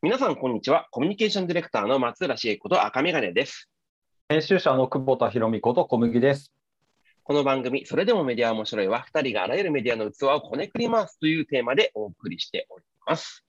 [0.00, 0.86] 皆さん、こんにちは。
[0.92, 3.68] コミュニケーションディレクターの松浦茂子と赤眼鏡です。
[4.28, 6.52] 編集者の久保田博美こと小麦です。
[7.24, 13.44] この番組、それでもメディアは面白いは、2人があらゆるメディアの器をこねくり回すというテーマでお送りしております。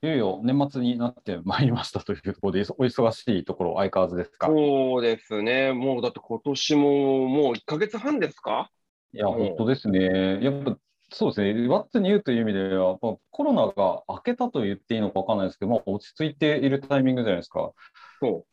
[0.00, 4.46] いよいよ年末になってまいりましたというところで、お忙しいところ、相変わらずですか？
[4.46, 5.74] そうですね。
[5.74, 8.70] もうだって今年ももう1ヶ月半ですか？
[9.12, 10.42] いや、うん本当ですね。
[10.42, 10.78] やっぱ
[11.12, 17.72] そうですね、ワッツニューという意味では、まあコロナが明けたと言っていいのか分からないですけど、まあ、落ち着いているタイミングじゃないですか。
[18.20, 18.44] そ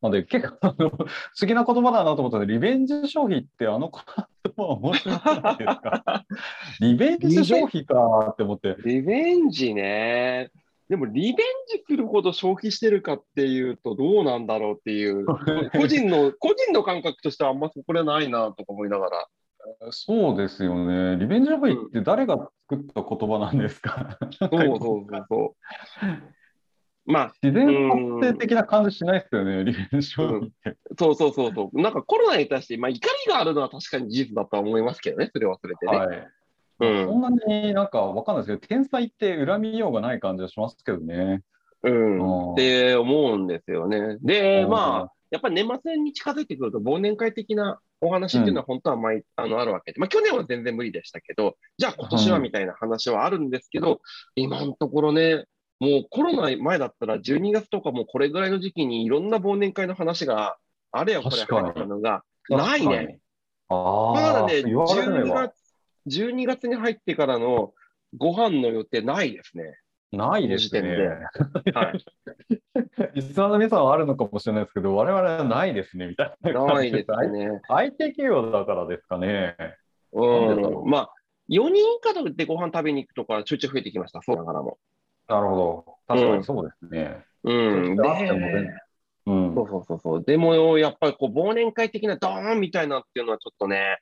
[0.00, 1.08] なので、結構あの、 不思
[1.46, 6.24] 議な言葉だなと思ったので、リベンジ消費ってあの言葉は面白いじゃないですか？
[6.80, 8.68] リベンジ消費かって思って。
[8.70, 8.82] う。
[8.84, 10.50] リベンジね。
[10.88, 11.34] でも、リベン
[11.66, 15.26] ジするほど消費してるかっていうと、どうなんだろうっていう、
[15.76, 19.26] 個人の、個人の感覚としてはあんまそこれないなとか思いながら。
[19.90, 21.16] そうですよね。
[21.18, 24.18] リベンジ消費って誰が作った言葉なんですか？
[24.38, 27.10] そうそうそうそう。
[27.10, 30.76] まあ、自然発生的な感じしないですよね、リベンジ消費って。
[30.98, 31.80] そうそうそうそう。
[31.80, 35.98] なんかコロナに対して、まあ、怒りがあるのは確かに事実だとは思いますけどね、それはそれでね。
[35.98, 36.28] はい。
[36.80, 41.42] うんそんなになんかわかんないですけど、天才って恨みようがない感じがしますけどね。
[41.82, 42.18] うん。
[42.18, 44.18] うんって思うんですよね。
[44.20, 54.00] で、うんまあ、やっぱり年末に近づいてくると、忘年会的なお話っていうのは本当は毎、あのあるわけで、まあ、去年は全然無理でしたけど、じゃあ今年はうんみたいな話はあるんですけど、
[54.36, 55.46] 今のところね、
[55.80, 60.56] もうコロナ前だったら12月とかもうこれぐらいの時期にいろんな忘年会の話が
[60.90, 63.20] あれやこれや入ったのがないね。。
[63.68, 65.52] ああ、まだね、言われてみれ12ば
[66.06, 67.74] 月、12月に入ってからの
[68.16, 69.78] ご飯の予定ないですね。
[70.12, 70.80] ないですね。
[71.74, 72.04] はい。
[73.14, 77.60] リスナーの皆さんはあるのかもしれないですけど、我々はないですね、みたいな感じないですね。
[77.68, 79.56] IT 企業だからですかね。
[80.12, 80.20] う
[80.60, 80.84] なん。
[80.86, 81.10] まあ、
[81.50, 84.78] 4人以下でご飯食べに行くとか、ちょいちょい増えてきました、そうながらも。
[85.28, 85.84] なるほど。
[86.06, 87.24] 確かにそうですね。
[87.44, 87.96] うん。
[89.26, 90.24] うんそうそうそうそう。
[90.24, 93.98] でも、やっぱりこう、忘年会的なドーンみたいなっていうのはちょっとね、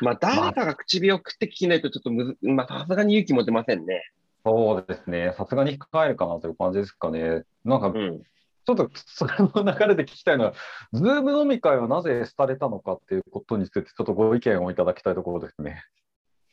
[0.00, 4.02] まあ、誰かが唇を食って聞きないと、ちょっとむず、まあ、さすがに勇気持てませんね。
[4.46, 5.34] そうですね。
[5.36, 7.42] さすがに控えるかなという感じですかね。
[7.64, 8.22] なんか、うん。
[8.64, 10.54] ちょっとそれの流れで聞きたいのは、
[10.92, 15.82] Zoom 飲み会はなぜ廃れたのかっていうことについて、ちょっとご意見をいただきたいところですね。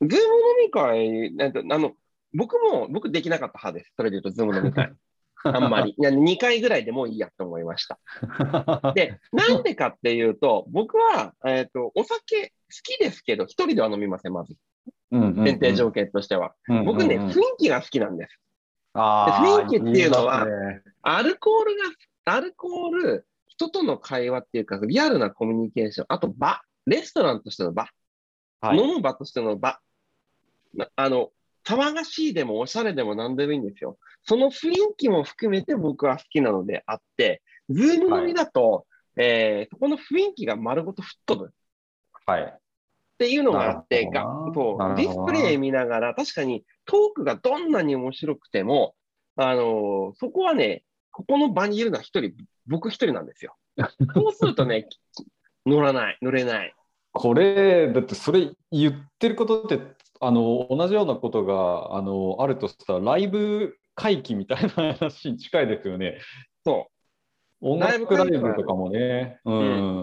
[0.01, 0.21] Zoom 飲
[0.65, 1.93] み会、なんてあの、
[2.33, 3.93] 僕も、僕できなかった派です。
[3.95, 4.91] それで言うと、 Zoom 飲み会。
[5.43, 5.93] あんまり。
[5.95, 7.99] いや2回ぐらいでもういいやと思いました。
[8.95, 14.55] で、なんでかっていうと、僕は、えっ、と、お酒好きですけど、一人では飲みません、まず。
[15.19, 16.53] 前提条件としては。
[16.85, 18.39] 僕ね、雰囲気が好きなんです。
[18.95, 27.87] 雰囲気っていうのはねアルコールが、アルコール、人との会話っていうか、リアルなコミュニケーション、あと場、レストランとしての場、
[28.61, 29.79] はい飲む場としての場、
[30.73, 31.31] なあの、
[31.65, 33.97] 騒がしいでもおしゃれでも何でもいいんですよ。
[34.25, 38.85] その雰囲気も含めて僕は好きなのであって、ズーム飲みだと、
[39.15, 41.53] えーそこの雰囲気が丸ごと吹っ飛ぶ。
[42.25, 42.59] はい。
[43.23, 44.23] っていうのがあって、が
[44.53, 48.95] そうディスプレイ見ながら、確かにトークがどんなに面白くても、
[49.35, 52.33] あのーそこはね、ここの場にいるのは一人、
[52.67, 53.55] 僕一人なんですよ。
[54.13, 54.87] そうするとね、
[55.65, 56.73] 乗らない、乗れない。
[57.13, 59.79] これ、だってそれ言ってることって、
[60.19, 66.17] あの、同じようなことが、あの、あるとしたら、ライブ会期みたいな話に近いですよね。
[66.65, 66.87] そ
[67.63, 69.39] 音楽ライブとかもね。
[69.45, 69.51] う。
[69.51, 69.53] う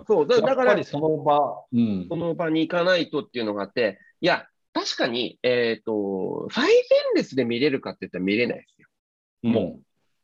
[0.00, 2.06] んそうだだからやっぱりその場、うんう、。
[2.08, 6.72] その場に行かないとっていうのがあって、いや、確かに、えっ、と、最前
[7.16, 8.88] 列で見れるかって言ったら見れないですよ。
[9.42, 9.80] も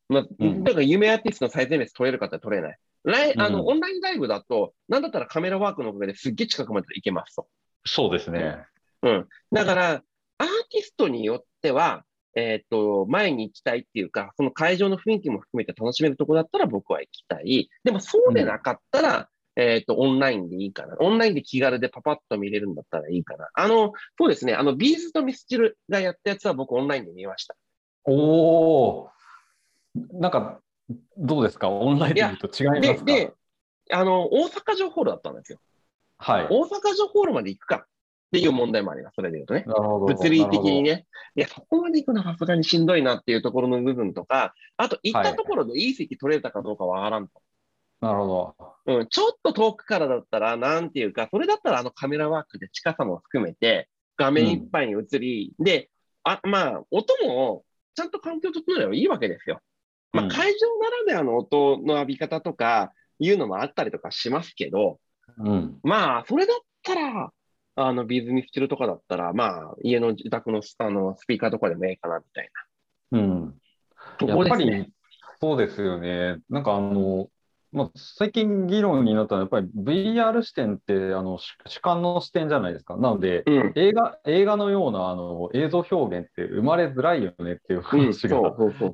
[0.08, 2.78] まあ、うんだから有名アーティストの最前列取れるかって取れない。
[3.04, 7.42] ライあの、うんオンラインライブだと、なんだったらカメラワークのおかげですっげえ近くまで行けますと。
[7.42, 8.64] う、そうですね。
[9.02, 9.28] うん。
[9.52, 10.02] だから、
[10.38, 12.05] アーティストによっては、
[12.36, 17.70] えっ、と、前に行きたいっていうか、その会場の雰囲気も含めて楽しめるところだったら僕は行きたい。
[17.82, 20.96] でもそうでなかったら、えっ、と、オンラインでいいかな。
[21.00, 23.48] オンラインで気軽でパパッと見れるんだったらいいかな。
[23.54, 24.54] あの、そうですね。
[24.54, 27.56] あの、ビーズとミスチルがやったやつは僕オンラインで見ました。
[28.04, 29.10] おお、
[30.12, 30.60] なんか、
[31.16, 31.70] どうですか？
[31.70, 33.04] オンラインで見ると違いでま、すか？
[33.06, 33.32] で、
[33.90, 35.58] あの、大阪城ホールだったんですよ。
[36.18, 36.46] はい。
[36.50, 37.86] 大阪城ホールまで行くかっ
[38.32, 39.14] ていう問題もあります。
[39.16, 39.64] それで言うとね。
[39.66, 40.90] 物理的にね。
[40.90, 41.06] ね。
[41.36, 47.40] いや、そこまで行くのはさすがにしんどいなっていうところの部分とか、あと行ったところでいい席取れたかどうかわからんと。
[48.00, 48.54] なるほ
[48.86, 48.94] ど。
[48.98, 55.90] うん、ちょっと遠くからだったら、なんていうか、それだったらあのカメラワークで近さも含めて、画面いっぱいに映り、で、
[56.24, 57.64] あ、まあ、音も
[57.94, 59.60] ちゃんと環境整えればいいわけですよ。
[60.12, 64.98] まあ、うん会場ならではの音の浴び方とか、いうのもあったりとかしますけど、
[65.38, 65.78] うん。
[65.82, 67.32] まあ、それだったら、
[67.76, 72.50] あの、ビーズミスチルとかだったら、まあ、家の自宅のあのスピーカーとかでもええかな、みたい
[73.12, 73.44] うん。
[74.20, 74.26] な。
[74.28, 74.90] やっぱり、そこですね
[75.38, 76.38] そうですよね。
[76.48, 77.28] なんかあの、
[77.72, 79.68] まあ、最近議論になったのは、やっぱり
[80.14, 82.96] VR 視点ってあの主主観の視点じゃないですか。
[82.96, 83.72] なので、うん。
[83.74, 88.38] 映画映画のようなあの映像表現って生まれづらいよねっていううん、話が。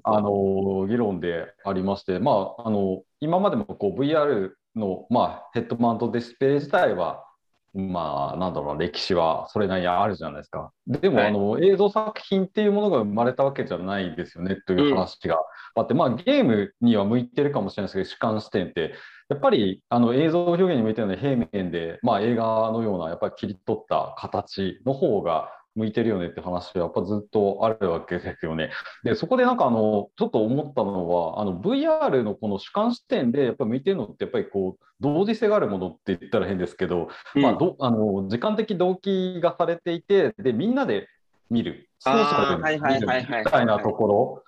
[0.03, 7.25] あの議論でありまして、まあ、あの今までもこう VR の、まあ、ヘッドマウントディスプレイ自体は、
[7.75, 10.73] まあ、なんだろうな、歴史はそれなりにあるじゃないですか。
[10.87, 15.37] でも、はいあの映像作品っていうものが生まれたわけじゃないですよねという話が
[15.75, 18.95] あって、まあ、ゲームには向いてるかもしれないですけど、主観視点って、
[19.31, 28.71] やっぱりあの映像表現に向いてるのは平面で、まあ、映画のようなやっぱり切り取った形の方が向いてるよねって話はやっぱずっとあるわけですよね。
[29.05, 41.09] で、そこでなんかあの、ちょっと思ったのは、あの VR のこの主観視点でやっぱ向いてるのって、やっぱりこう、同時性があるものって言ったら変ですけど、うんまあ、どあの時間的動機がされていて、で、みんなで
[41.51, 44.43] 見る、ソーシャルはいはいで見るはいはいみたいなところ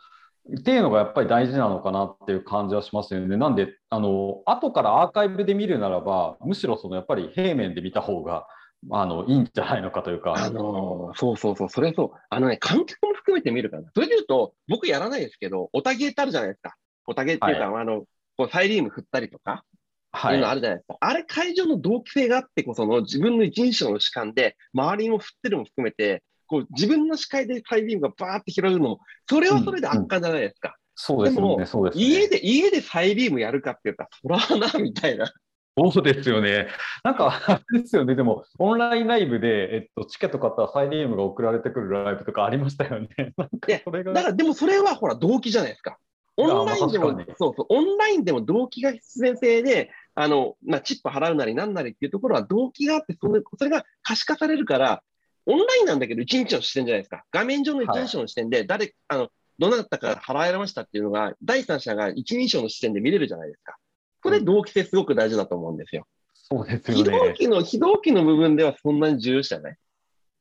[0.59, 3.37] っていうのがやっぱり大事なのかなっていう感じはしますよね。
[3.39, 8.47] なんで、あの、後からアーカイブで見るならば、むしろそのやっぱり平面で見た方が、
[8.91, 10.35] あの、いいんじゃないのかというか。
[10.35, 12.19] あのーそうそうそう、それそう。
[12.29, 13.83] あのね、観客も含めて見るから。
[13.95, 16.75] それで言うと、僕やらないですけど、オタゲーってあるじゃないですか。
[17.07, 18.05] オタゲーっていうか、あの、
[18.37, 19.65] こうサイリウム振ったりとか、
[20.13, 20.97] はいいうのあるじゃないですか。
[21.01, 30.77] あれ、会場の同期性があってこその自分の一人称の主観で、周りも振ってるも含めて、こう自分の視界でサイリウムがバーって広がるのも、それはそれで圧巻じゃないですか。
[30.95, 32.05] そうですよね、でもそうですね。
[32.05, 35.33] 家で、家でサイリウムやるかって言ったら、そらな、みたいな。
[35.77, 36.69] そうですよね。
[37.03, 38.15] なんか、あれですよね。
[38.15, 43.09] でも、オンラインライブで、えっと、チケット買ったらサイリウムが送られてくるライブとかありましたよね。
[43.37, 45.99] なんかそれがだから、でもそれはほら、動機じゃないですか。
[46.37, 55.03] オンラインでも、そうそう、オンラインでも動機が必然性で、あの、まあ、チップ払うなりなんなりっていうところは動機があって、それ それが可視化されるから、
[55.47, 57.25] オンラインなんだけど、一人称の視点じゃないですか。
[57.33, 59.29] 画面上の一人称の視点で、誰、あの、
[59.59, 63.77] どなたか笑われましたっていうのが、第三者が一人称の視点で見れるじゃないですか。
[64.25, 66.07] これ、同期性すごく大事だと思うんですよ。
[66.33, 67.19] そうです非よね。
[67.19, 69.77] 同期の、非同期の部分ではそんなに重要じゃない。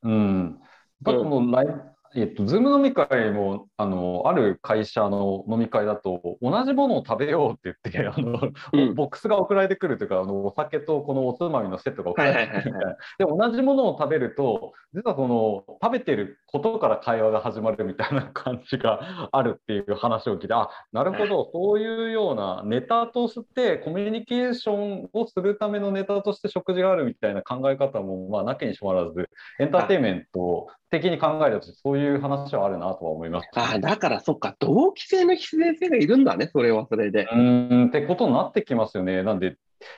[0.03, 0.59] うん。
[1.05, 1.81] やっぱこのライブ、
[2.15, 8.39] えっと、 Zoom 飲み会も、あの、ある会社の飲み会だと、同じものを食べようって言って、 あの、
[8.73, 13.45] うんボックスが送られてくるというか、あの、お酒とこのおつまみのセットが送られてくるみたいはいはいな。
[13.47, 33.49] で、同じものを食べると、実はその、食べてることから会話が始まるみたいな感じがあるっていう話を聞いて、あ、なるほど、そういうようなネタとして、コミュニケーションをするためのネタとして食事があるみたいな考え方も、まあ、なきにしもあらず、エンターテインメント的に考えると、そういう話はあるなとは思います。
[33.55, 37.23] ああ、だからそっか、同期性の必然性がいるんだね、それはそれで。
[37.23, 39.23] うーんってことになってきますよね。
[39.23, 39.57] なんで、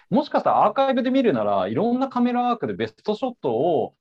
[0.10, 3.94] もしかしたらアーカイブで見るなら、いろんなカメラワークでベストショットを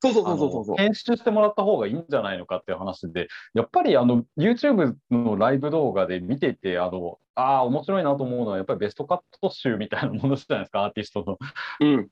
[0.76, 11.38] 編集してもらった方がいいんじゃないのかっていう話で、やっぱりあの YouTube のライブ動画で見ていて、あのああ、面白いなと思うのは、やっぱりベストカット集みたいなものじゃないですか、アーティストの。
[11.80, 12.08] うん。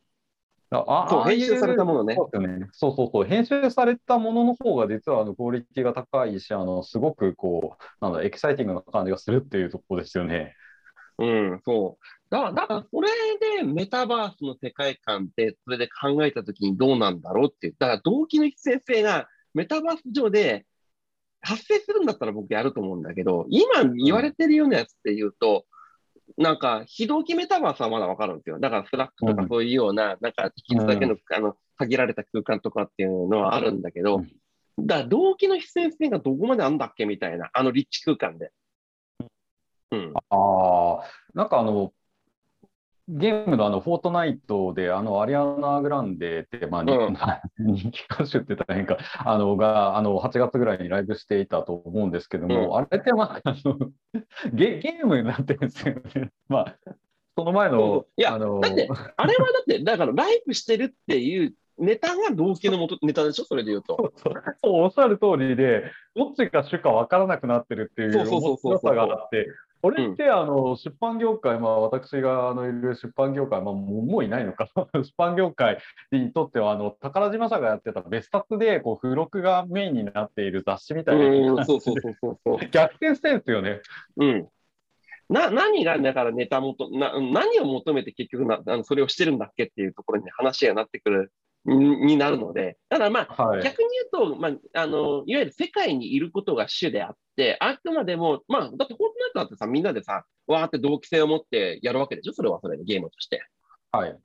[0.74, 2.14] あそう、編集されたものね。
[2.16, 2.66] そうね。
[2.72, 3.24] そうそうそう。
[3.24, 10.54] 編集されたものの方が実はあのクオリティが高いし、あのすごくこう、なんだ、エキサイティングな感じがするっていうところですよね。
[11.19, 12.04] うん、そう。
[12.30, 13.08] だから、だからそれ
[13.58, 17.70] でメタバースの世界観って、それで考えたときにどうなんだろうって。
[17.78, 20.64] だから動機の必然性がメタバース上で
[21.42, 25.66] 発生するんだったら僕やると思うんだけど、今言われてるようなやつっていうと、
[26.37, 28.58] なんか、非同期メタバースはまだわかるんですよ。
[28.58, 34.32] だから、 Slack とかうんそういうような、なんか、一つだけの、あの、限られた空間とかっていうのはあるんだけど、うん
[34.79, 38.51] だから、同期の必然性がどこまであるんだっけみたいな、あの立地空間で。
[39.91, 40.12] うん。
[40.15, 41.93] ああ、なんかあの、
[43.14, 47.16] ゲームのあの、 Fortnite で、あの、アリアナ・グランデって、まあ、にうん。
[47.58, 52.76] 人気歌手って言ったら変か、あの、が、あの、8月ぐらいにライブしていたと思うんですけども、うん。
[52.76, 53.78] あれって、まあ、あの
[54.54, 56.31] ゲ、ゲームになってるんですよね。
[56.48, 56.76] まあ、
[57.36, 63.44] その前のう、いやあの、だってあれはだって、 だからライブしてるっていうネタが動機のもとネタでしょ？
[63.44, 64.12] それで言うと。
[64.16, 64.82] そうそう。
[64.82, 68.72] おっしゃる通りで、どっちが主か分からなくなってるっていうそうそうそうそう。
[68.72, 69.48] 面白さがあって、
[69.82, 75.79] これってあの出版業界、まあ、私があのいる出版業界、まあ、もうもういないのかな、 出版業界
[76.12, 82.58] にとってはあの宝島社がやってた別冊でこう付録がメインになっている雑誌みたいなうん、感じでそうそうそうそうそう。
[82.70, 83.81] 逆転してるんですよね。
[84.17, 84.48] うん。
[85.29, 91.32] な、何が、だからネタもと、な、何を求めて結局な、あの、それをしてるんだっけっていうところに話がなってくる、
[91.64, 103.42] にになるので、だからまあ、はい、逆に言うと、まあ、あの、いわゆる世界にいることが主であって、あくまでも、まあ、だってフォートナイトだってさ、みんなでさ、わーって同期性を持ってやるわけでしょそれはそれでゲームとして。
[103.92, 104.16] はい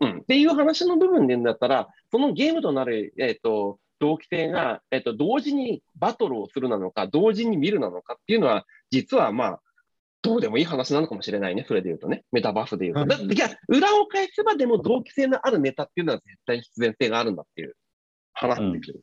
[0.00, 0.18] うん。
[0.18, 9.60] っていう話の部分で言うんだったら、そのゲームとなる、えっ、と、同期性が、えっ、と、同時にバトルをするなのか、同時に見るなのかっていうのは、実はまあ、
[10.24, 12.24] どうでもいい話なのかもしれないね、それで言うとね。
[12.32, 13.16] メタバースで言うと。
[13.16, 17.76] だいや、裏を返せばでも同期性のあるネタっていうのは絶対に必然性があるんだっていう
[18.32, 19.02] 話ってくる。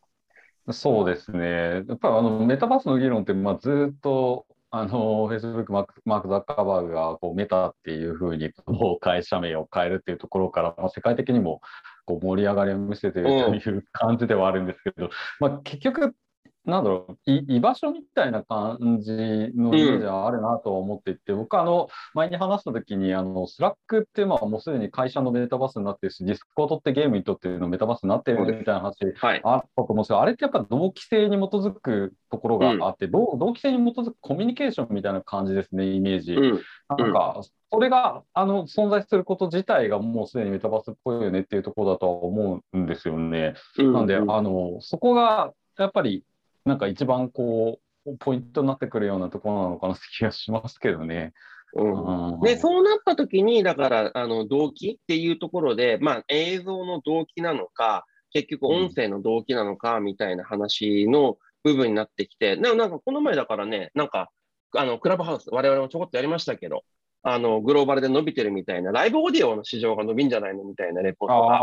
[0.72, 1.84] そうですね。
[1.88, 11.62] やっぱりあのメタバースの議論って、まあ、ずっとあの、フェイスブックマーク、マーク・ザッカーバーグがこうメタっていうふうにこう会社名を変えるっていうところから、まあ、世界的にも
[12.06, 15.10] こう盛り上がりを見せているという感じではあるんですけど、
[15.42, 16.16] まあ、結局、
[16.64, 28.96] なんだろう居場所みたいな感じのイメージはあるなと思っていて、うん、僕あの前に話した時にあの Slack ってまあもうすでに会社のメタバースになってるし Discord ってゲームにとってのメタバースになってるみたいな話
[29.44, 36.36] あったと思うんですけど、はい、あれってやっぱ同期性に基づくところがあって、うん、同期性に基づくコミュニケーションみたいな感じですねイメージ。
[36.36, 36.62] うん、
[36.96, 37.42] なんか
[37.72, 43.56] それがあの存在すること自体がもうすでにメタバースっぽいよねっていうところだとは思うんですよね。
[43.78, 46.24] なんであのそこがやっぱり
[46.66, 51.34] なんか一番こうポイントになってくるようなところなのかなって気がしますけどね。
[51.74, 64.32] うん、でそうなった時に、だからあの動機っていうところで、まあ、映像の動機なのか、結局音声の動機なのかみたいな話の部分になってきて、なんかこの前だからね、なんか
[64.76, 66.84] あのクラブハウス、我々もちょこっとやりましたけど、
[67.24, 71.60] あのグローバルで伸びてるみたいな、ライブオーディオの市場が伸びんじゃないのみたいなレポートが、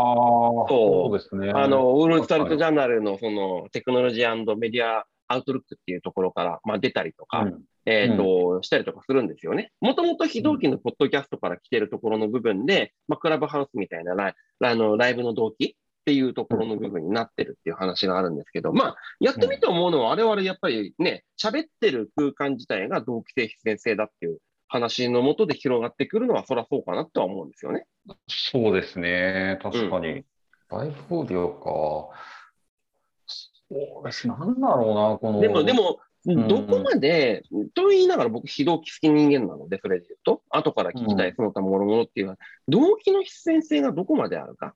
[0.69, 1.17] そう。
[1.17, 9.71] ですね、あのウール・ストリート・ジャーナルのそのテクノロジーメディアアウトルックっていうところから、まあ、出たりとか、うん、えっ、ー、と、うん、したりとかするんですよね。
[9.79, 24.39] もともと非同期のポッドキャストから来てるところの部分で、まあ、クラブハウスみたいなライあのライブの動機っていうところの部分になってるっていう話があるんですけど、まあ、やってみて思うのは、我々やっぱりね、喋ってる空間自体が同期性、必然性だっていう
[24.69, 27.85] 話のもとで広がってくるのは、そりゃそうかなとは思うんですよね。
[28.27, 30.09] そうですね、確かに。
[30.09, 30.25] うん、
[30.69, 32.15] ライブオーディオか。
[33.27, 34.27] そうです。
[34.27, 35.41] なんだろうな、この。
[35.41, 44.73] でも、でも、どこまで、うん、と言いながら僕、非同期好き人間なので、それで言うと、後から聞きたい、その他もろもろっていうのは、動機の必然性がどこまであるかっ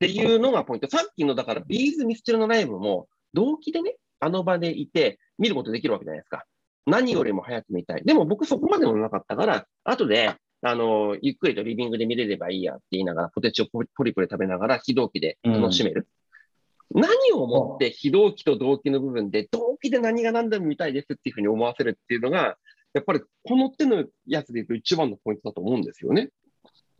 [0.00, 0.88] ていうのがポイント。
[0.88, 6.44] さっきの、だから、ビーズ・ミスチルのライブも、動機でね、あの場でいて、見ることできるわけじゃないですか。
[6.86, 8.04] 何よりも早く見たい。
[8.04, 16.06] でも僕そこまでもなかったから、後で、あの、ゆっくりとリビングで見れればいいやって言いながら、ポテチをポリポリ食べながら、非同期で楽しめる。
[16.94, 22.56] うん、何をもって非同期と同期の部分で、同期で何が何でも見たいですっていうふうに思わせるっていうのが、
[22.92, 26.30] やっぱりこの手のやつで言うと一番のポイントだと思うんですよね。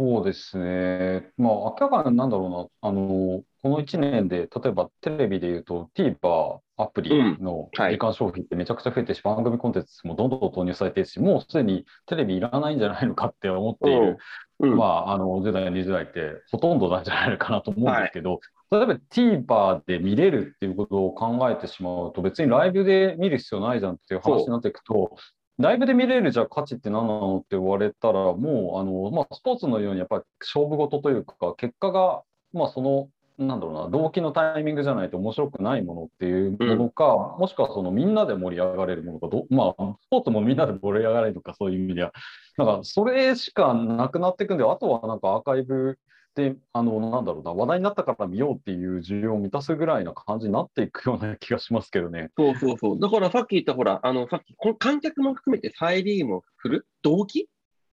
[0.00, 1.30] そうですね。
[1.37, 14.16] まあ、明らかになんだろうな、あの、この1年で、例えばテレビで言うと TVer アプリの時間消費ってめちゃくちゃ増えてし、番組コンテンツもどんどん投入されているし、もうすでにテレビいらないんじゃないのかって思っている、
[14.61, 14.66] う。
[14.69, 14.75] ん。
[14.75, 18.40] まあ、あの10代、20代ってほとんどなんじゃないのかなと思うんですけど、
[18.71, 25.14] はい、例えば TVer で見れるっていうことを考えてしまうと、別にライブで見る必要ないじゃんっていう話になっていくと、
[25.60, 33.08] ライブで見れるじゃあ価値って何なのって言われたら、もうあの、まあ、スポーツのようにやっぱり勝負事というか、結果が、まあ、その
[33.40, 42.12] なんだろうな、動機のタイミングじゃないと面白くないものっていうものか、うん、もしくはそのみんなで盛り上がれるものかど、まあ、スポーツもみんなで盛り上がれるとか、そういう意味では、
[42.58, 45.98] なんかそれしかなくなっていくんで、あとはなんかアーカイブ
[46.40, 52.30] で、あの、なんだろうな、話題になったから見ようっていう需要を満たすぐらいな感じになっていくような気がしますけどね。
[52.37, 53.00] そうそうそう。
[53.00, 57.49] だからさっき言ったほら、あの、さっき、この観客も含めてサイリームを振る動機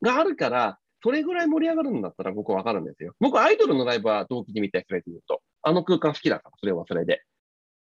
[0.03, 3.15] があるから、それぐらい盛り上がるんだったら僕はわかるんですよ。
[3.21, 5.43] 僕、アイドルのライブは同期で見たい、それで言うと。
[5.63, 7.23] あの空間好きだから、それはそれで。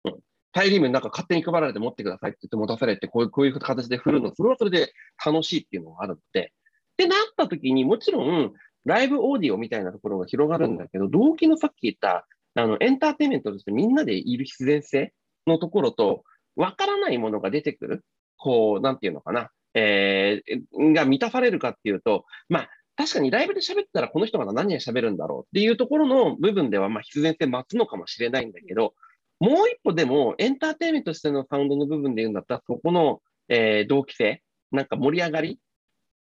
[0.05, 0.19] うん。
[0.51, 4.93] タイリームなんか勝手に配られて持ってくださいって言って持たされて、こういう、こういう形で振るの、それはそれで
[5.25, 6.51] 楽しいっていうのがあるので。
[6.93, 8.53] ってなった時に、もちろん、
[8.85, 15.13] ライブオーディオみたいなところが広がるんだけど、動機のさっき言った、あの、エンターテインメントとしてみんなでいる必然性
[15.47, 16.23] のところと、
[16.55, 18.05] わからないものが出てくる、
[18.37, 28.93] こう、なんていうのかな、えー、が満たされるかっていうと、まあ、確かにライブで喋ったらこの人まだ何を喋るんだろうっていうところの部分ではまあ必然性待つのかもしれないんだけど、
[29.39, 35.59] もう一歩でもエンターテインメントとしてのサウンドの部分で言うんだったら、そこの、えー、同期性、なんか盛り上がり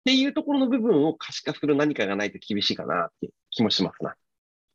[0.06, 4.16] っていうところの部分を可視化する何かがないと厳しいかなって気もしますな。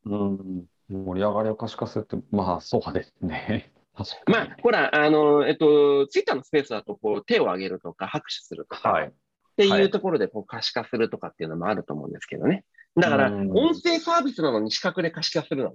[0.03, 3.71] うん、盛り上がりを可視化するって、まあそうですね。
[4.27, 9.11] まあ、ほら、あの、えっと、ツイッターのスペースだと、こう、手を挙げるとか、拍手するとか、はい、っ
[9.57, 12.65] ていうところでこう可視化するとかっていうのもあると思うんですけどね。
[12.95, 15.71] だから、音声サービスなのに視覚で可視化するな。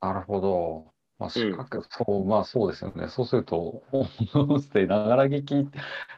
[0.00, 0.92] なるほど。
[1.18, 3.08] まあ、そう、まあそうですよね。
[3.08, 3.82] そうすると、
[4.34, 5.68] 音声ながら聞き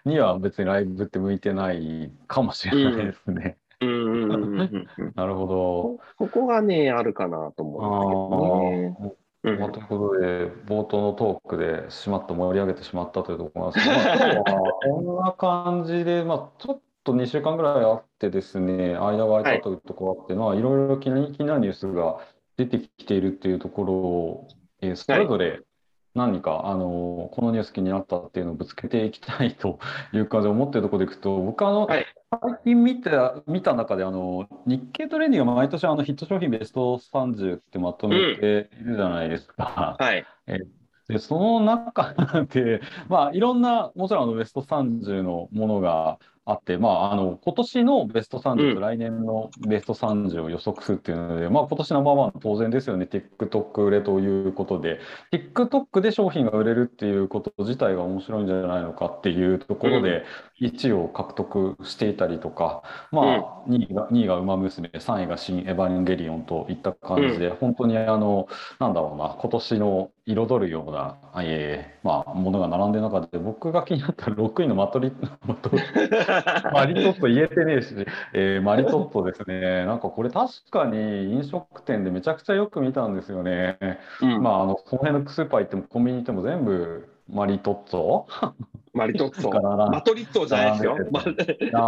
[0.04, 3.56] には別にライブって向いてないかもしれないですね。
[5.14, 6.26] なるほど。
[6.26, 9.12] ここがね、あるかなと思うんですけどね。
[9.14, 22.18] うんいうことで、冒頭のトークでしまった盛り上げてしまったというところなんですけど、 まあ、こんな感じで、まあ、ちょっと2週間ぐらいあってですね、間が空いたというところがあって、まあ、いろいろ気に気になるニュースが
[22.58, 24.48] 出てきているっていうところを、
[24.82, 25.62] えーそれぞれ
[26.12, 29.78] 何か、あのこのニュース気になったっていうのをぶつけていきたいと
[30.12, 39.96] いう感じで思っているところでいくと、僕あの、はい最近見た見た中であの、日経トレンディが毎年あのヒット商品ベスト30ってまとめているじゃないですか。
[39.98, 40.24] はい。
[41.08, 54.98] で、その中で、 まあ、いろんな、もちろんあのベスト30のものがあって、まあ、あの今年のベスト30と来年のベスト30を予測するっていうので、まあ、今年ナンバーワン当然ですよね、TikTok 売れということで、
[55.32, 60.24] TikTok で商品が売れるっていうこと自体が面白いんじゃないのかっていうところで、
[60.60, 75.12] 1位を獲得していたりとか、まあ、2位が、2位がウマ娘、3位が新エヴァンゲリオンといった感じで、本当にあの、なんだろうな、今年の彩るような、えーまあ、ものが並んでる中で、僕が気になった6位のマトリ
[76.72, 77.94] マリトット言えてねえし、
[78.32, 83.78] えーマリトットですね、なんかこれ確かに飲食店でめちゃくちゃよく見たんですよね。
[84.20, 88.24] うんまあ、あの、この辺のスーパー行ってもコンビニ行っても全部マリトッツォ？
[88.92, 89.90] マリトッツォ。
[89.90, 90.96] マトリッツォじゃないですよ。
[91.12, 91.24] まあ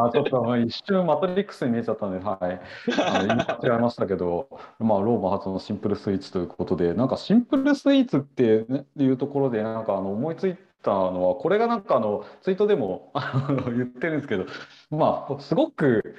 [0.09, 2.61] ーちょっとまあ一瞬マトリックスに見えちゃったんで、はい。
[2.99, 13.13] あ違えましたけど、 まあ、ローマ発のシンプルスイーツということで、なんかシンプルスイーツって、ね、いうところで、なんかあの思いついたのは、これがなんかあのツイートでも
[13.67, 14.47] 言ってるんですけど、
[14.91, 16.17] まあ、すごく、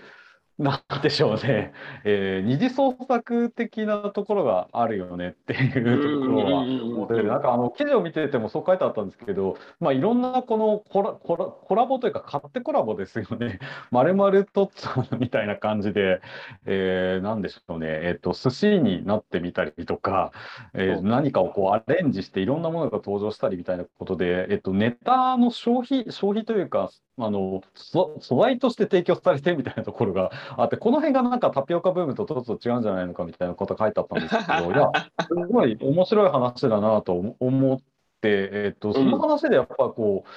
[0.60, 1.74] なんでしょうね、
[2.06, 13.60] えー二次創作的なところがあるよねっていうところは思ってて、なんかあの記事を見ててもそう書いてあったんですけど、まあ、いろんなこのコラコラコラボというか、勝手コラボですよね。
[13.90, 14.70] まるまると
[15.18, 16.22] みたいな感じで、
[16.66, 20.32] えー、なんでしょうね、えっ、と、寿司になってみたりとか、
[20.74, 34.92] えー何かをこうアレンジしていろんなものが登場したりみたいなことで、えっ、と、ネタの消費、消費というか、あの素素材として提供されてるみたいなところがあって、この辺がなんかタピオカブームとちょっと違うんじゃないのかみたいなこと書いてあったんですけど、いや、
[35.28, 37.78] すごい面白い話だなと思っ
[38.22, 40.30] て、えっと、その話でやっぱこう、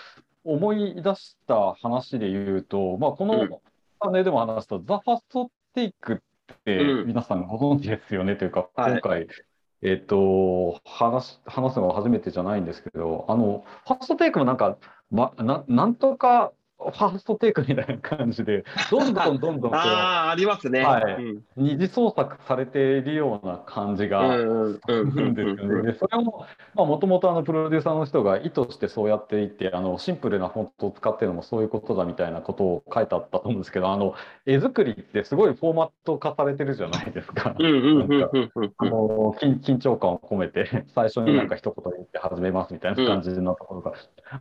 [0.44, 3.48] 思い出した話で言うと、まあ、このうん。
[3.48, 6.16] チャンネルでも話した、ザ・ファストテイクっ
[6.64, 7.06] てうん。
[7.06, 8.92] 皆さんご存知ですよねというか、はい。
[8.92, 9.26] 今回、
[9.82, 14.76] えっと、話話すのは初めてじゃないんですけど、あの、ファーストテイクもなんか、
[15.10, 20.84] ま、ななんとかファーストテイクみたいな感じで、どんどんどんどん ああ、ありますね。
[20.84, 25.92] はいうん二次創作されているような感じうがんうんうんするんですよね。
[25.92, 37.54] で、それも、まあ、もともとプロデューサーの人が意図してそうやっていて、あのシンプルなフォントを使ってるのもそういうことだみたいなことを書いてあったと思うんですけど、あの絵作りってすごいフォーマット化されてるじゃないですか。
[37.58, 38.06] 緊
[39.60, 43.92] 緊張感を込めて、最初になんか一言言って始めますみたいな感じのところが、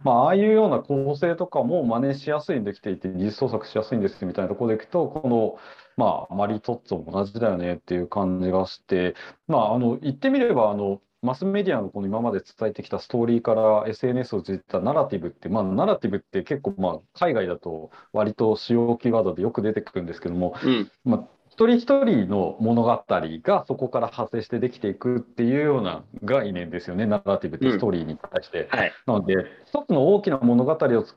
[0.03, 5.57] まあ、ああいうような構成とかも真似しやすいんできていて、技術創作しやすいんですみたいなところでいくと、この、
[5.97, 9.15] まあ、マリトッツォも同じだよねっていう感じがして、
[9.47, 28.67] まあ、あの言ってみればあの、マスメディアのこの今まで伝えてきたストーリーから SNS を通じたナラティブって、まあ、ナラティブって結構、まあ、海外だと割と使用キーワードでよく出てくるんですけども、うんまあ、一人一人の物語がそこから派生してできていくっていうような概念ですよね、ナラティブってストーリーに対して。
[28.69, 28.91] はい。
[29.07, 29.35] なので、
[29.65, 31.15] 一つの大きな物語をつ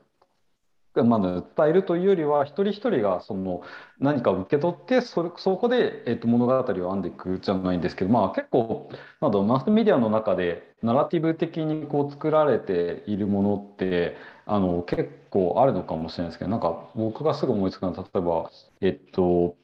[0.95, 3.61] まあ、伝えるというよりは、一人一人がその
[3.99, 8.89] 何かを受け取って、それそこで、えっと、物語を編んでいくじゃないんですけど、まあ、結構、
[9.21, 19.55] なんだろうマスメディアの中で、ナラティブ的にこう作られているものって、あの結構あるのかもしれないですけど、なんか僕がすぐ思いつくのは、例えば、えっと、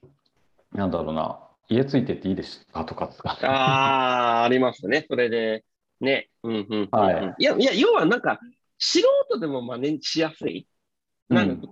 [0.74, 3.38] なんだろうな、家ついてっていいですかとかですか。
[3.42, 5.06] ああ、ありますね。
[5.10, 5.64] それで、
[6.02, 6.30] ね。
[6.44, 8.40] うんうんうんうんはいいや、いや、要はなんか、
[8.78, 10.68] 素人でも真似しやすい。
[11.30, 11.68] なんか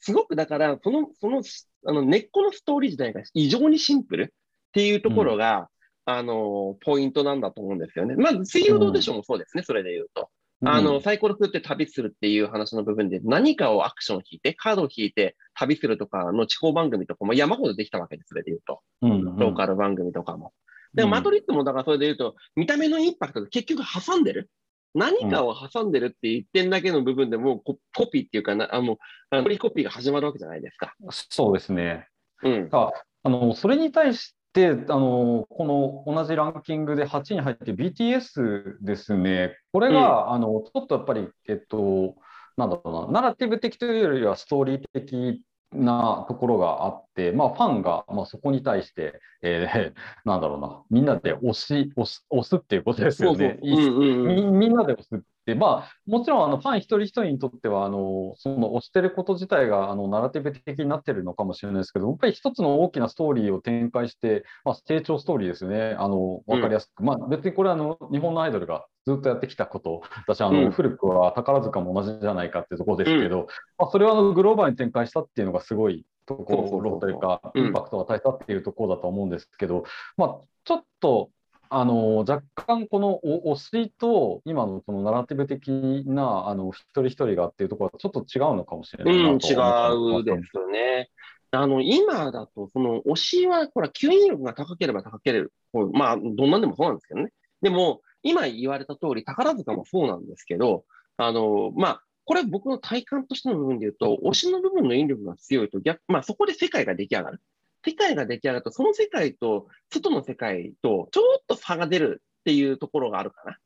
[0.00, 1.42] すごくだから、その、その、
[1.86, 4.26] あの、根っこのストーリー自体が異常にシンプルっ
[4.72, 5.68] ていうところが、
[6.04, 8.16] あの、ポイントなんだと思うんですよね。
[8.16, 10.30] まず、水曜どうでしょうもそうですね、それで言うと。
[10.64, 18.80] あの、サイコロ振って旅するっていう話の部分で、何かをアクションを引いて、カードを引いて旅するとかの地方番組とかも山ほどできたわけです、それで言うと。
[19.02, 20.52] うんうんローカル番組とかも。
[20.94, 24.50] でも、うんマトリックもだからそれで言うと、見た目のインパクトが結局挟んでる。
[24.98, 28.96] 何かを挟んでるって言ってんだけの部分でもうココピーっていうかな、あもう、
[29.30, 30.94] あのコリコピーが始まるわけじゃないですか。
[31.10, 32.08] そうですね。
[32.42, 32.68] うん。
[32.72, 32.90] あ
[33.24, 42.16] あのそれに対してあの、この同じランキングで8位に入って BTS ですね、これが、あのちょっとやっぱり、えっと、
[42.56, 49.92] なんだろうな、ナラティブ的というよりはストーリー的なところがあって、まあ、ファンが、まあ、そこに対して、えー
[50.24, 53.58] なんだろうな、みんなで押し、押す、押すっていうことですよね。
[53.62, 55.22] みみんなで押す
[55.54, 70.70] まあ、もちろんあのファン一人一人にとってはあの、その押してること自体があのナラティブ的になってるのかもしれないですけど、やっぱり一つの大きなストーリーを展開して、まあ、成長ストーリーですよね、あの分かりやすく、まあ、別にこれはあの日本のアイドルがずっとやってきたこと、私あの、うん。
[70.70, 73.46] 古くは宝塚も同じじゃないかっていうところですけど、
[73.78, 77.66] まあ、それをあのグローバルに展開したっていうのがすごいところというか、うん。
[77.66, 79.84] インパクトが大したっていうところだと思うんですけど、
[80.18, 81.30] まあ、ちょっと
[81.70, 91.10] あの若干このお推しと今のそのナラティブ的なあの一人一人がっていうところはちょっと違うのかもしれう、なんいなと思ってます違うですね。
[91.50, 97.30] あの、今だと、その、推しは、ほら、吸引力が高ければ高ければ、まあ、どんなんでもそうなんですけどね。
[97.62, 100.84] でも、今言われた通り、宝塚もそうなんですけど、
[101.16, 107.40] あの、まあ、これ僕の体感としての部分で言うと、推しの部分の引力が強いと逆、まあそこで世界が出来上がる。
[107.88, 113.58] 世界が出来上がると、その世界と外の世界とちょっと差が出るっていうところがあるかな。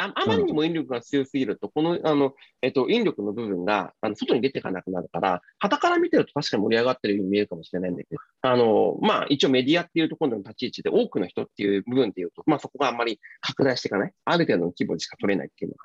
[0.00, 14.12] ああまりにも引力が強すぎると、この、あの、えっと、引力の部分が、あの、外に出ていかなくなるから、旗から見てると確かに盛り上がってるように見えるかもしれないんだけど、あの、まあ、一応メディアっていうところの立ち位置で多くの人っていう部分で言うと、まあ、そこがあんまり拡大していかない。
[14.24, 15.84] ある程度の規模でしか取れないっていうのが。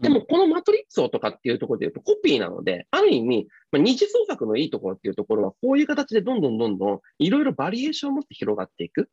[0.00, 9.08] でも、このマトリックスをとかっていうところで言うと、コピーなので、ある意味、まあ、二次創作のいいところっていうところは、こういう形でどんどんどんどん、いろいろバリエーションを持って広がっていく。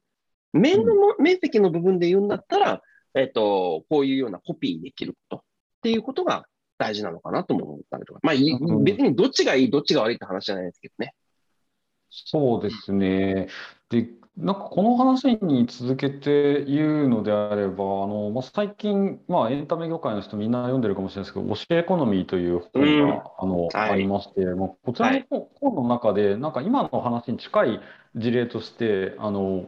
[0.53, 2.82] 面のも、面積の部分で言うんだったら、
[3.15, 5.41] えっと、こういうようなコピーできることっ
[5.82, 6.45] ていうことが
[6.77, 8.19] 大事なのかなとも思ったりとか。
[8.23, 8.36] まあ、
[8.84, 11.13] 別にどっちがいい、どっちが悪いって話じゃないですけどね。
[12.10, 13.49] そうですね。
[13.89, 22.99] で、なんかこの話に続けて言うのであれば、あの、まあ、最近、まあ、エンタメ業界の人みんな読んでるかもしれないですけど、教えエコノミーという本うん。
[23.10, 23.91] が、あの、はい。
[23.91, 27.82] ありまして、まあ、こちらの本本の中で、なんか今の話に近い
[28.15, 29.67] 事例として、あの、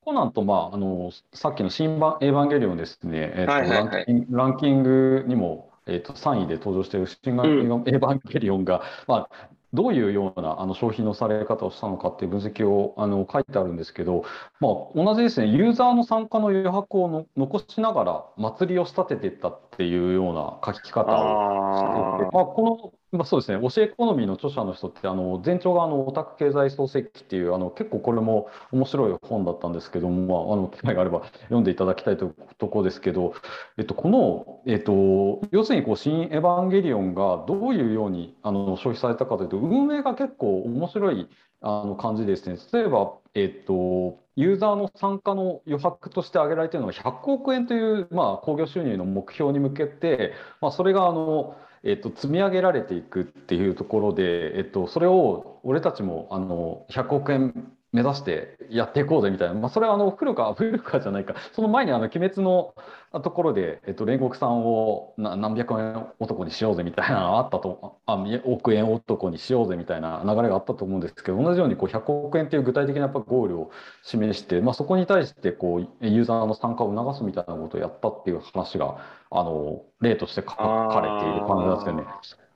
[0.00, 4.26] コナンと、まあ、あの、さっきの新版エヴァンゲリオンですね、えっと、はいはいはい。
[4.30, 7.72] ランキングにも、えっと、3位で登場している新版エうん。
[7.72, 14.24] ヴァンゲリオンが、まあ、どういうようなあの消費のされ方をしたのかっていう分析をあの書いてあるんですけど、
[14.60, 21.38] まあ、同じですね、ユーザーの参加の余白をの残しながら祭りを仕立てていったっていうような書き方を
[21.74, 33.32] していて、あまあ、この、まあ、そうですね、教えエコノミーの著者の人って、あの前兆があのオタク経済創世記っていう、あの結構これも面白い本だったんですけども、まあ、あの機会があれば読んでいただきたいとところですけど、
[33.78, 41.28] えっと、この、えっと、要するにこう新エヴァンゲリオンがどういうようにあの消費されたかというと、運営が結構面白い
[41.60, 62.74] あの感じですね、例えば、えっと、ユーザーの参加の余白として挙げられているのは100億円という、まあ、興行収入の目標に向けて、まあ、それがあの、えっと、積み上げられていくっていうところで、えっと、それを俺たちもあの100億円目指してやっていこうぜみたいな、まあ、それはあの古川、 古川じゃないか、その前にあの鬼滅の
[63.22, 73.70] ところで、えっと、煉獄さんをな何百円男にしようぜみたいなのがあったと、あ億円男にしようぜみたいな流れがあったと思うんですけど、同じようにこう100億円という具体的なやっぱゴールを
[74.02, 78.98] 示して、まあ、そこに対してこうユーザーの参加を促すみたいなことをやったっていう話が、
[79.30, 82.47] あの例として書かれている感じなんですよね。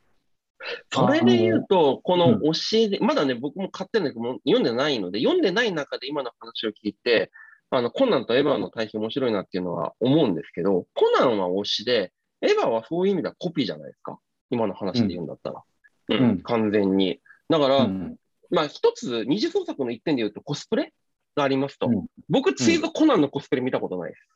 [0.90, 7.30] それで言うと、このうん教えで、まだね、僕も買ってんだけども、読んでないので、読んでない中で今の話を聞いて、
[7.70, 14.18] あの、コナンとエヴァの対比面白いなっていうのは思うんですけど、コナンは推しで、エヴァはそういう意味ではコピーじゃないですか。
[14.50, 15.62] 今の話で言うんだったら。
[16.08, 17.20] うん、うん完全に。
[17.48, 18.16] だから、うん
[18.50, 20.92] まあ一つ、二次創作の一点で言うとコスプレ
[21.34, 21.86] がありますと。
[21.86, 24.28] うん僕、ついぞコナンのコスプレ見たことないです。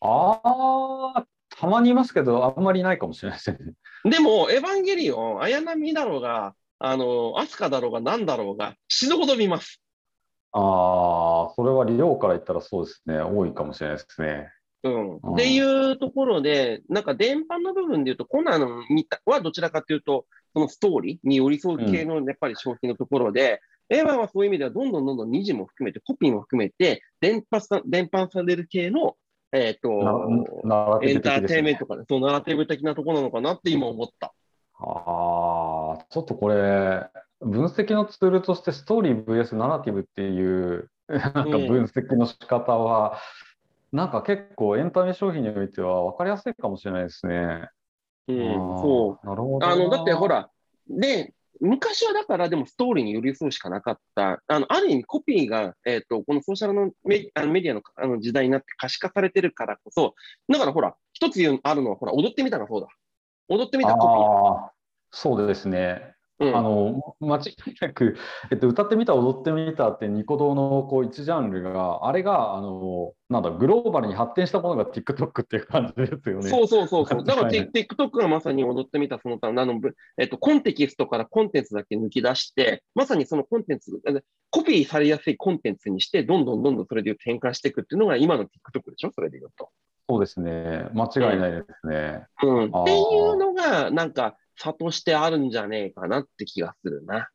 [0.00, 0.40] あ
[1.16, 3.58] あ、たまにいますけど、あんまりいないかもしれないですね。
[4.04, 9.80] でも、エヴァンゲリオン、綾波だろうが、あの、アスカだろうが何だろうが、死ぬほど見ます。
[10.52, 14.50] ああ、それは量から言ったらそうですね、多いかもしれないですね。
[14.84, 15.16] うん。
[15.18, 29.16] うんっていうところで、なんか電波の部分で言うと、コナン見たはどちらかというと、そのストーリーに寄り添う系のやっぱり消費のところで、エヴァはそういう意味ではどんどんどんどん二次も含めて、コピーも含めて、伝播さ伝播される系の、
[29.52, 29.90] えっ、と、
[30.64, 34.34] なナラティブエンターテインメントかな、そう、ナラティブ的なところなのかなって今思った。
[34.78, 37.06] ああ、ちょっとこれ、
[37.40, 43.18] 分析のツールとしてストーリー VS ナラティブっていう、なんか分析の仕方は、
[43.92, 47.68] なんか結構エンタメ消費においては分かりやすいかもしれないですね。
[48.28, 48.36] うん、
[48.80, 49.26] そう。
[49.26, 50.50] なるほどあの、だってなほら、
[50.88, 54.42] で、昔はだからでもストーリーに寄り添うしかなかった。
[54.46, 60.14] あの、ある意味コピーが、えっ、と、このソーシャルのメあのメディアのあの時代になって可視化されてるからこそ、
[60.48, 62.88] だからほら、一つ言うあるのは、ほら、踊ってみたらそうだ。
[63.48, 64.66] 踊ってみたコピー。
[64.66, 64.72] あ、
[65.10, 66.15] そうですね。
[66.38, 68.14] うんあの間違いなく、
[68.50, 76.48] えっと、歌ってみた、踊ってみたってニコ動のこう一ジャンルが、あれがあのなんだグローバルに発展したものが TikTok っていう感じですよね。
[76.50, 77.24] そうそうそうそう。
[77.24, 79.80] だから、はい TikTok がまさに踊ってみたその他の、
[80.18, 83.98] えっと、コンテキストからコンテンツだけ抜き出して、まさにそのコンテンツ、
[84.50, 89.10] コピーされやすいコンテンツにして、どんどんどんどんそれで転換していくっていうのが今の TikTok でしょ？
[89.14, 89.70] それで言うと。
[90.08, 92.26] そうですね、間違いないですね。
[92.42, 92.70] うん。
[92.72, 97.28] あーっていうのが、なんか、差としてあるんじゃねえかなって気がするな。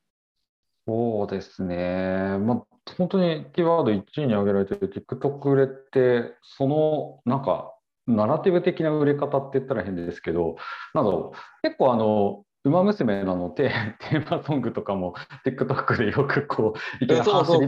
[0.88, 2.66] そうですね、まあ、
[2.98, 7.74] 本当にキーワード1位に挙げられてる TikTok 売れって、そのなんか、
[8.08, 10.56] ナラティブ的な売れ方って言ったら変ですけど、
[10.94, 17.60] なんだろう、結構あの、ウマ娘なのテ テーマソングとかも TikTok でよくこう、いきなり走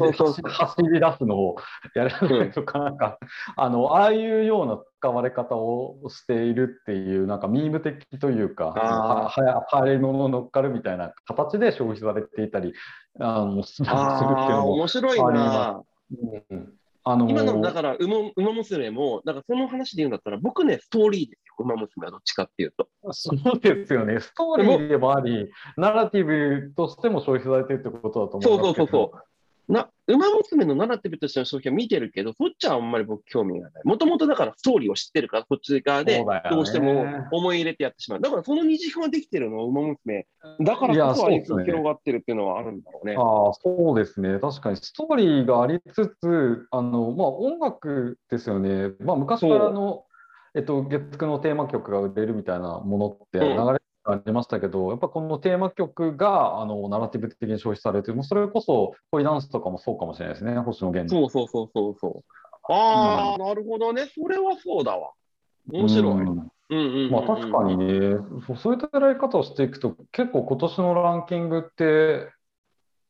[0.83, 1.55] り出すのを
[1.95, 3.17] やられるとか、なんか、
[3.55, 12.73] あの、ああいうような使われ方をしているっていう、なんかミーム的というか、あはやりの乗っかるみたいな形で消費されていたり、
[13.19, 15.81] あのするっていうのも、面白いな。
[16.51, 16.73] うん
[17.05, 21.55] あの今の、だから、ウマ、ウマ娘も、だからその話で言うんだったら、僕ね、ストーリーですよ。
[21.59, 22.87] ウマ娘はどっちかっていうと。
[23.11, 29.32] そうですよね、ストーリーでもあり、ナラティブとしても消費されているってことだと思うますけどそうそうそう。
[29.69, 33.83] な、ウマ娘のナラティブとしての消費は見てるけど、そっちはあんまり僕興味がない。
[33.85, 38.19] もともとだからストーリーを知ってるから、そっち側でどうしても思い入れてやってしまう。
[38.19, 40.27] だからその二次元ができてるのはウマ娘。
[40.59, 43.15] だからこそ愛がそうですね広がってるっていうのはあるんだろうね。
[43.15, 50.03] ああそうですね、確かにストーリーがありつつ、あのまあ、音楽ですよね、まあ、昔からの、
[50.55, 61.21] えっと、月9のテーマ曲が売れるみたいなものって流うんれがありましたけど、やっぱこのテーマ曲があのナラティブ的に消費されて、もうそれこそ恋ダンスとかもそうかもしれないですね、星野源の。
[61.21, 62.23] そうそうそうそうそ
[62.69, 62.71] う。
[62.71, 64.09] ああ、なるほどね。
[64.13, 65.11] それはそうだわ。
[65.71, 66.13] 面白い。
[66.13, 68.17] うんうんうんうんうんまあ確かにね、
[68.57, 72.31] そういった捉え方をしていくと、結構今年のランキングって、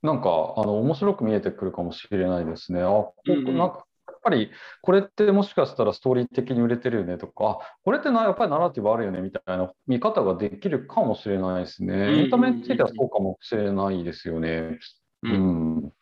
[0.01, 2.81] なんかあの面白く見えてくるかもしれないですね。
[2.81, 3.85] あ、こうんうんなんか
[4.23, 12.21] ぱりこれってもしかしたらストーリー的に売れてるよねとか、あこれってなやっぱりナラティブあるよねみたいな見方ができるかもしれないですね。
[12.21, 14.79] エンタメについてはそうかもしれないですよね。
[15.23, 15.93] ううんん。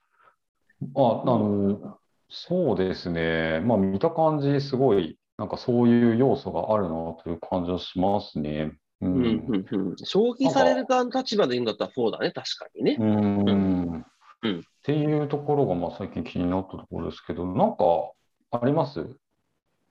[0.95, 1.97] あ、あの、
[2.29, 3.61] そうですね。
[3.61, 6.89] まあ見た感じ、すごい、なんかそういう要素があるな
[7.23, 8.73] という感じはしますね。
[9.01, 9.25] ううんん。
[9.25, 12.97] うんうん消費される側の立場で言うんだったらそうだね、確かにね。
[12.99, 14.05] うん。
[14.43, 18.11] うんっていうところが、まあ最近気になったところですけど、なんか
[18.51, 19.05] あります？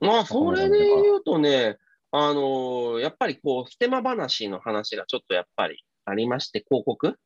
[0.01, 1.77] まあ、それで言うとね、
[2.11, 7.17] あのーやっぱりこう、ステマ話の話がちょっとやっぱりありまして、広告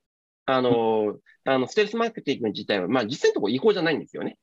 [0.47, 1.15] あのー
[1.47, 4.37] あの、ステルスマーケティング自体は、まあ実際のところ違法じゃないんですよね。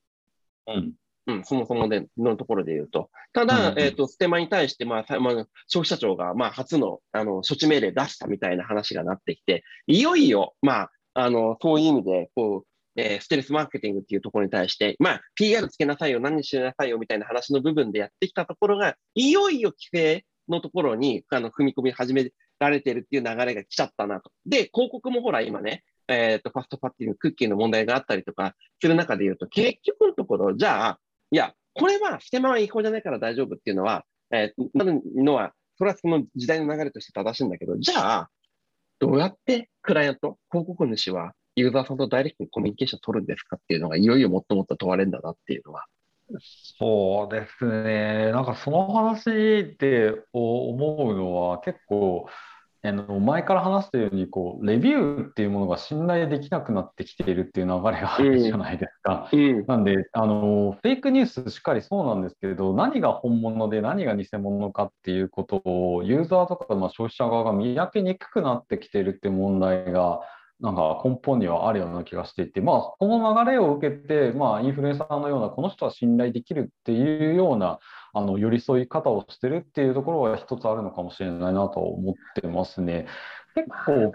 [0.67, 0.93] うん。
[1.27, 3.11] うん、そもそもでのところで言うと。
[3.33, 5.33] ただ、うんうんえっ、と、ステマに対して、まあ、さまあ、
[5.67, 24.31] 消費者庁が、まあ、初の、あの、処置命令出したみたいな話がなってきて、いよいよ、まあ、あの、そういう意味で、こう、えーステルスマーケティングっていうところに対して、まあ、PR つけなさいよ、何にしなさいよ、みたいな話の部分でやってきたところが、いよいよ規制のところに、あの、踏み込み始められてるっていう流れが来ちゃったなと。
[24.45, 30.99] で、広告もほら、今ね、えっ、と、ファストパッティング、クッキーの問題があったりとかする中で言うと、結局のところ、じゃあ、
[31.31, 38.29] いや、これはステマは違法じゃないから大丈夫っていうのは、えーなるのは、それはその時代の流れとして正しいんだけど、じゃあ、
[38.99, 45.85] どうやってクライアント、広告主はユーザーさんとダイレクトにコミュニケーションを取るんですかっていうのが、いよいよもっともっと問われるんだなっていうのは。
[46.79, 48.31] そうですね。
[48.31, 49.25] なんかその話
[49.77, 52.27] で思うのは結構、
[52.83, 59.29] あの前から話したようにこうレビューっていうものが信頼できなくなってきているっていう流れがあるじゃないですか。
[59.31, 59.65] うん。
[59.67, 70.21] なんであのフェイクニュースしっかりそうなんですけれど何が本物で何が偽物かっていうことをユーザーとか、まあ、消費者側が見分けにくくなってきているっていう問題が
[70.61, 77.79] なんか根本にはあるような気がしていて、まあ、この流れを受けて、まあ、インフルエンサーのようなこの人は信頼できるっていうような
[78.13, 83.07] あの寄り添い方をしてるっていうところは一つあるのかもしれないなと思ってますね。
[83.55, 84.13] 結構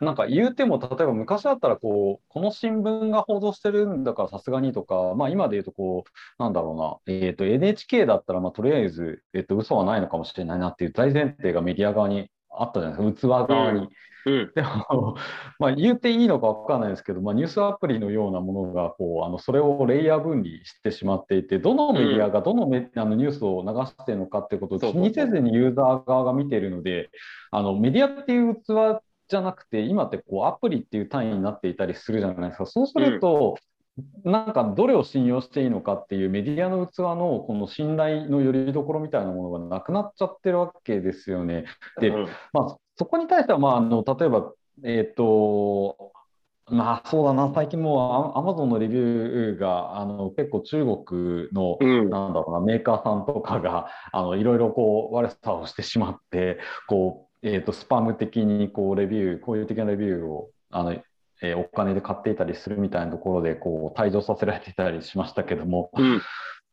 [0.00, 13.88] なんか言うても、例えば昔だったらこう、この新聞が報道してるんだからさすがにとか、まあ、今で言うとこう、なんだろうな、えー、と NHK だったら、ま、とりあえず、えー、と嘘はないのかもしれないなっていう大前提がメディア側にあったじゃないですか、器側に。
[14.26, 14.52] うん。
[14.54, 15.16] でも、
[15.58, 27.10] まあ、言っていいのか分からないですけど、まあ、ニュースアプリのようなものがこうあのそれをレイヤー分離してしまっていて、どのメディアがどのメ、あのニュースを流しているのかってことを気にせずにユーザー側が見ているので、
[27.50, 32.66] あのメディアっていう器じゃなくて、今ってこうアプリっていう単位になっていたりするじゃないですか。
[32.66, 33.56] そうすると、
[34.24, 41.66] なんかどれを信用していいのかっていうメディアの器のこの信頼のよりどころみたいなものがなくなっちゃってるわけですよね。
[42.00, 44.52] でうんまあ、そこに対しては、まあ、あの例えば、
[44.82, 46.12] えー、と
[46.70, 52.10] まあそうだな、最近もうアマゾンのレビューがあの結構中国の、うん。
[52.10, 60.96] なんだろうな、メーカーさんとかがあのいろいろこう悪さをしてしまって、こう、えーと、スパム的にこうレビュー、こういう的なレビューをあの、
[61.44, 65.90] えー、お金で買っていたりするみたいなところでこう退場させられていたりしましたけども、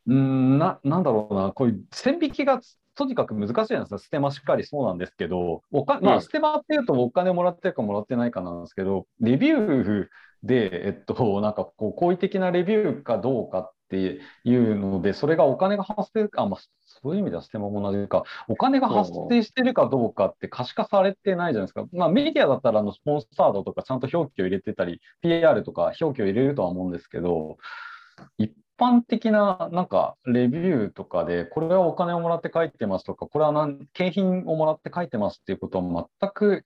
[0.07, 2.61] うん、ななんだろうな、こういう線引きが
[2.95, 10.07] とにかく難しいじゃないですか、ステマしっかりそうなんですけど、おかまあ、ステマっていうとお金もらってるかもらってないかなんですけど、レビュー
[10.43, 16.59] で、えっと、 なんかこう好意的なレビューかどうかっていうので、それがお金が発生あ、まあ、
[17.03, 21.85] そういう意味ではステマも同じか、お金が発生してるかどうかって可視化されてないじゃないですか。
[21.93, 27.57] まあ、メディアだったらあのスポンサードとかちゃんと表記を入れてたり、PR とか表記を入れるとは思うんですけど、
[28.37, 36.65] 一般的ななんかレビューとかで、これはお金をもらって書いてますとか、これは何景品をもらって書いてますっていうことは全く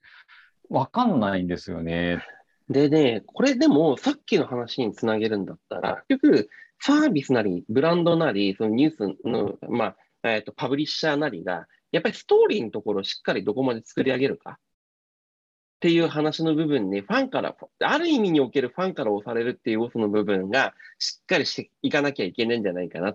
[0.70, 2.22] 分かんないんですよね。
[2.68, 6.48] でね、これでもさっきの話につなげるんだったら、結局、
[6.80, 9.96] サービスなり、ブランドなり、そのニュースの、まあ、
[10.34, 14.58] えっ、ー、と、パブリッシャーなりが、やっぱりストーリーのところをしっかりどこまで作り上げるか。
[15.76, 23.14] っていう話の部分に、ファンから、ある意味におけるファンから押されるっていう要素の部分が、しっかりしていかなきゃいけないんじゃないかな。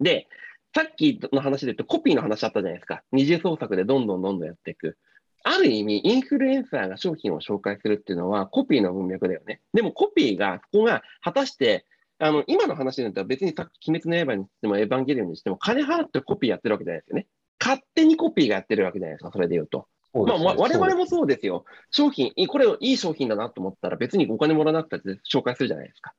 [0.00, 0.28] で、
[0.74, 3.02] さっきの話で言うと、コピーの話あったじゃないですか。
[3.10, 4.96] 二次創作でどんどんどんどんやっていく。
[5.42, 9.60] ある意味、インフルエンサーが商品を紹介するっていうのは、コピーの文脈だよね。
[9.72, 11.86] でも、コピーが、ここが果たして、
[12.18, 17.26] あの、今の話になったら別に鬼滅の刃にしても、エヴァンゲリオンにしても、金払ってコピーやってるわけじゃないですよね。
[17.60, 19.86] 勝手にコピーがやってるわけじゃないですか、それで言うと。
[20.14, 21.64] まあ、我々もそうですよ。
[21.90, 26.14] 商品、これいい商品だなと思ったら別にお金もらわなくて紹介するじゃないですか。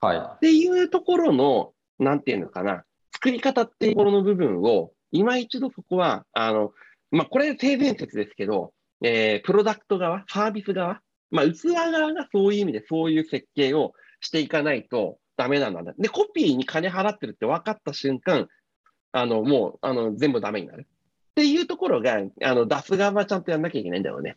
[0.00, 0.18] はい。
[0.18, 6.72] っていうところの、なんていうのかな、作り方っていうところの部分を、今一度そこは、あの、
[7.10, 15.82] まあ、これ性善説ですけど、えー、プロダクト側、サービス側、まあ、器側がそういう意味でそういう設計をしていかないとダメなんだ。
[15.98, 18.48] で、コピーに金払ってるって分かった瞬間、
[19.12, 20.86] あの、もう、あの、全部ダメになる。
[20.86, 24.36] っていうところが、あの出す側はちゃんとやんなきゃいけないんだろうね。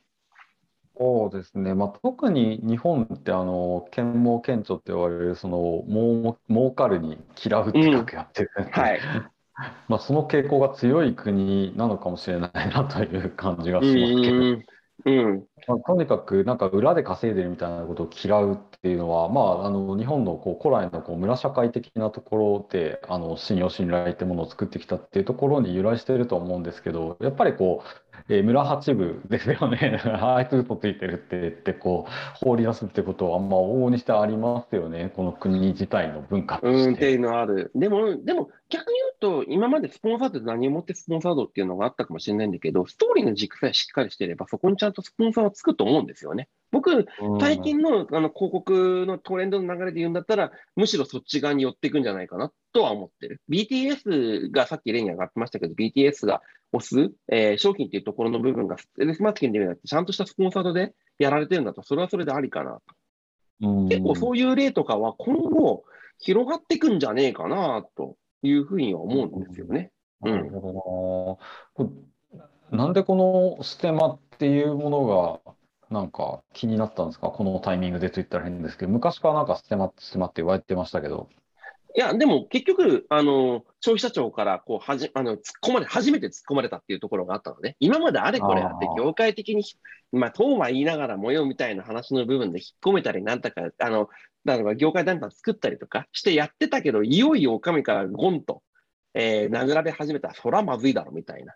[0.99, 8.99] そうですね、まあ、特に日本ってあの剣網顕著って言われるその儲儲かるに嫌うって書くやってる、うん、はい
[9.87, 14.76] まあその傾向が強い国なのかもしれないなという感じがしますけど。
[15.05, 15.47] うん。
[15.67, 36.89] まあ、とにかくなんか裏で稼いでるみたいなことを嫌うっていうのは、まあ、あの日本のこう古来のこう村社会的なところであの信用信頼ってものを作ってきたっていうところに由来してると思うんですけどやっぱりこうえー、村八部ですよね、 あいつ嘘ついてるって言ってこう放り出すってことは、まあ、往々にしてありますよね、この国自体の文化として。
[36.89, 37.71] うんっていうのはある。
[37.75, 46.49] でも、でも逆に言うと、今までスポンサードって何をもってスポンサードっていうのがあったかもしれないんだけど、ストーリーの軸さえしっかりしていれば、そこにちゃんとスポンサーはつくと思うんですよね。
[46.71, 47.05] 僕、
[47.39, 53.41] 最近のあの広告のトレンドの流れで言うんだったら、むしろそっち側に寄っていくんじゃないかなとは思ってる。
[53.49, 58.87] BTS がさっき例に上がってましたけど、BTS が押す、えー、商品っていうところの部分が、ス
[59.23, 62.79] マーケティングではなくて、ちゃんとしたスポンサードでやられてるんだと、それはそれでありかな
[63.59, 63.87] と。
[63.89, 65.85] 結構そういう例とかは今後
[66.19, 69.89] 広がっていくんじゃねえかなというふうには思うんですよね。
[70.21, 71.39] なるほ
[72.69, 72.77] どな。
[72.85, 75.53] なんでこのステマっていうものが
[75.89, 77.29] なんか気になったんですか？
[77.29, 81.27] このタイミングでと言ったら変ですけど、昔からなんかステマ、ステマって言われてましたけど。
[81.95, 87.75] いや、でも結局、あの、消費者庁からこうはじあの突っ込まれ、初めて突っ込まれたっていうところがあったのね。
[87.79, 89.63] 今まであれこれあって、業界的に、
[90.11, 94.09] まあ、とは言いながら模様みたいな話の部分で引っ込めたり、なんとか、あの、
[94.45, 98.61] だから業界団体作ったりとかしてやってたけど、いよいよお上からゴンと、
[99.13, 101.55] えー、殴られ始めたら、そらまずいだろみたいな。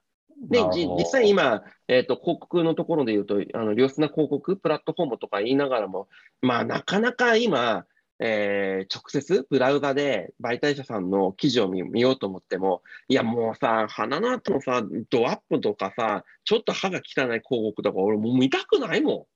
[0.49, 6.07] で、実際今、えっ、ー、と、広告のところで言うと、あの、良質な広告、プラットフォームとか言いながらも、
[6.41, 7.85] まあ、なかなか今、
[8.23, 19.27] えー、直接ブラウザで媒体者さんの記事を見ようと思っても、いやもうさ、鼻の後のさ、ドアップとかさ、ちょっと歯が汚い広告とか、俺もう見たくないも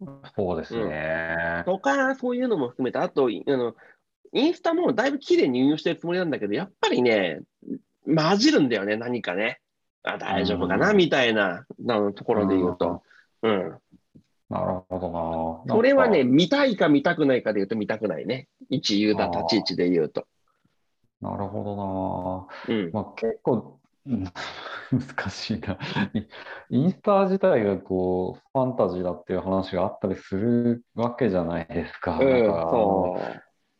[0.00, 0.06] ん。
[0.34, 1.36] そうですね。
[1.58, 3.76] うん、とか、そういうのも含めて、あと、あの、
[4.32, 7.42] インスタもだいぶ綺麗に運用してるつもりなんだけど、やっぱりね、
[8.04, 9.60] 混じるんだよね、何かね。
[10.02, 13.02] あ大丈夫かな、みたいななところで言うと。
[13.42, 13.78] うん。
[14.52, 15.74] なるほどな。
[15.74, 18.48] それはね、見たいか見たくないかで言うと見たくないね。
[18.68, 20.26] 一ユーザー立ち位置で言うと。
[21.22, 22.76] なるほどな。
[22.76, 22.90] うん。
[22.92, 25.78] まあ、結構、 難しいな。
[26.68, 32.18] インスタ自体がこう、ファンタジーだっていう話があったりするわけじゃないですか。
[32.18, 33.16] うん、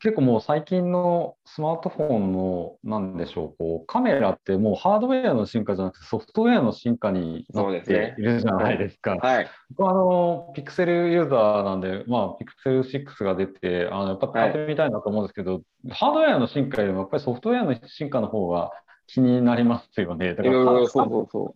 [0.03, 9.15] 結構もう最近のスマートフォンの、なんでしょう、こうカメラってもうハードウェアの進化じゃなくてソフトウェアの進化になっているじゃないですか。
[9.15, 9.47] はい。
[9.69, 18.71] 僕はあの、ピクセルユーザーなんで、まあ、ピクセル6が出て、あのやっぱ使ってみたいなと思うんですけど、はい、ハードウェアの進化よりもやっぱりソフトウェアの進化の方が
[19.07, 20.35] 気になりますよね。
[20.35, 21.55] だから、そうそうそ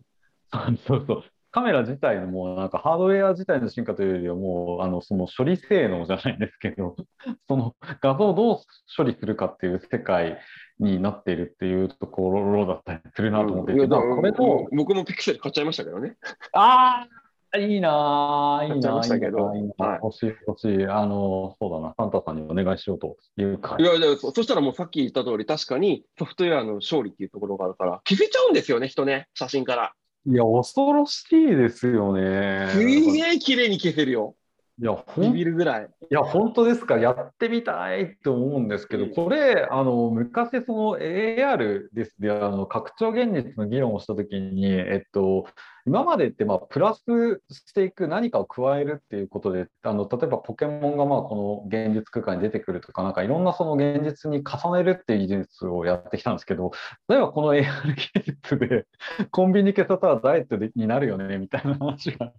[0.88, 1.24] そうそう。
[1.50, 6.96] カメラ自体のもうなんかハードウェア自体の進化というよりはもうあのその処理性能じゃないんですけど
[7.48, 8.58] その画像をどう
[8.96, 10.38] 処理するかっていう世界
[10.78, 16.16] になっているっていうところだったりするなと思っていて、うん、これと僕もピクセル買っちゃいましたけどね。
[16.52, 20.86] ああいいないいないいな、いいな、欲しい欲しい。
[20.86, 23.76] あの、そうだな、サンタさんにお願いしようというか。
[23.78, 29.94] いやいやそ、そしたらもうさっき言った通り、確かにソフトウェアの勝利っていうところがあるから、気づいちゃうんですよね、人ね、写真から。
[30.30, 32.68] いや、恐ろしいですよね。
[32.72, 34.34] すげえ綺麗に消せるよ。
[34.80, 35.84] いや、ビビるぐらい。
[36.10, 36.98] いや、本当ですか？
[36.98, 45.46] やってみたいと思うんですけど、これ、あの、昔、その AR ですね、あの、拡張現実の議論をしたときに、えっと、
[45.88, 56.72] 今までってまあプラスしていく何かを加えるっていうことであの例えばポケモンがまあこの現実空間に出てくるとかなんかいろんなその現実に重ねるっていう技術をやってきたんですけど
[57.08, 58.86] 例えばこの AR 技術で
[59.32, 62.32] コンビニ消さたらダイエットになるよねみたいな話が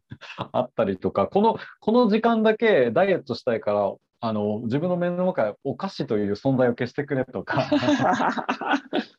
[0.51, 3.91] あったりとかこのこの時間だけダイエットしたいから
[4.21, 7.67] あの自分の目の前お菓子という存在を消してくれとか。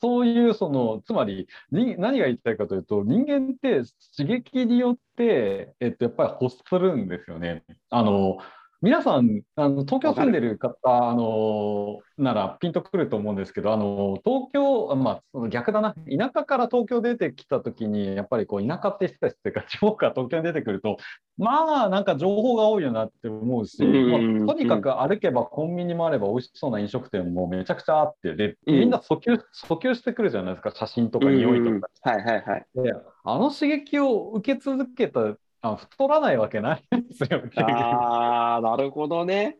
[0.00, 3.82] そういうそのつまり何が言いたいかというと人間って
[4.16, 7.64] 刺激によって、えっと、やっぱり欲するんですよね。
[7.90, 8.38] あの
[8.82, 15.94] 皆さんあの東京住んでる方あのならピンとくると思うんですけどあの東京まあ逆だな。
[16.08, 20.96] 田舎から東京出てきた時にやっぱりこう田舎って人たちっていうか地方から東京に出てくると
[21.36, 29.34] まあなんか情報が多いよなって思うし、まあ、とにかく歩けばコンビニもあれば美味しそうな飲食店もめちゃくちゃあってでみんな訴求
[29.68, 30.70] 訴求してくるじゃないですか。
[30.74, 31.88] 写真とか匂いとか。
[32.10, 37.42] はいはいはい、であの刺激を受け続けたあ太らないわけないですよ。
[37.56, 39.58] ああ、なるほどね。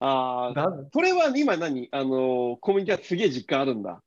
[0.00, 1.88] ああ、それは今何？
[1.92, 4.02] あの、コミュニティはすげえ実感あるんだ。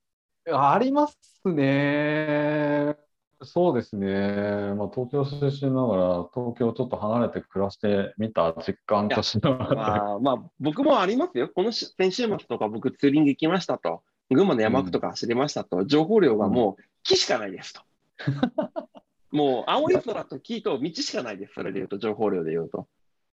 [0.52, 2.96] ありますね。
[3.42, 4.74] そうですね。
[4.76, 10.16] まあ、東京出身ながら、東京ちょっと離れて暮らしてみた実感としては。
[10.16, 11.48] あまあ、僕もありますよ。
[11.48, 14.04] この先週末とか僕ツーリング行きましたと。
[14.30, 15.78] 群馬の山区とか走りましたと。
[15.78, 17.82] うん、情報量がもう木しかないですと。
[19.32, 22.88] もう青い空と木と道しかないです、それで言うと、情報量で言うと。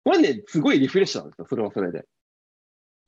[0.05, 2.05] これね、すごいリフレッシュなんですよ、それはそれで。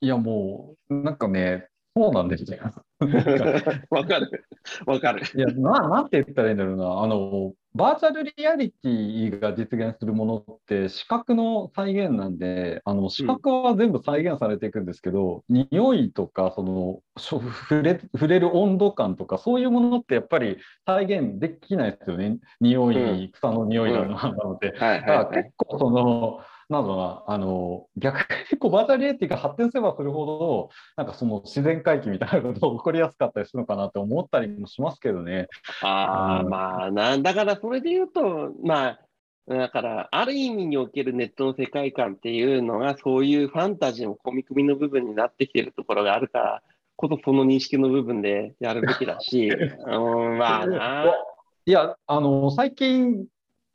[0.01, 2.57] いや、もう、なんかね、そうなんですよ。
[3.89, 4.45] わかる。
[4.85, 5.23] わかる。
[5.35, 7.01] いや、ななんて言ったらいいんだろうな。
[7.01, 22.39] あの、バーチャルリアリティが実現するものって視覚の再現なんで、あの視覚は全部再現されていくんですけど、うん、匂いとかその触れ触れる温度感とかそういうものってやっぱり再現できないですよね。
[22.59, 24.71] 匂い、草の匂いなので。
[24.71, 26.39] 結構その
[26.69, 28.19] なんだろうな、あの、逆
[28.51, 35.47] にこうバーチャルリアリティが発展すればするほど、なんかその自然回帰みたいなことが起こりやすかったりするのかなって思ったりもしますけどね。
[35.81, 38.99] ああ、まあな、だからそれで言うと、まあ、
[39.47, 46.63] だから、ある意味におけるネットの世界観っていうのが、そういうファンタジーの込み込みの部分になってきてるところがあるから、
[46.95, 51.05] こそその認識の部分でやるべきだし、うん、まあな。
[51.65, 53.25] いや、あの、最近、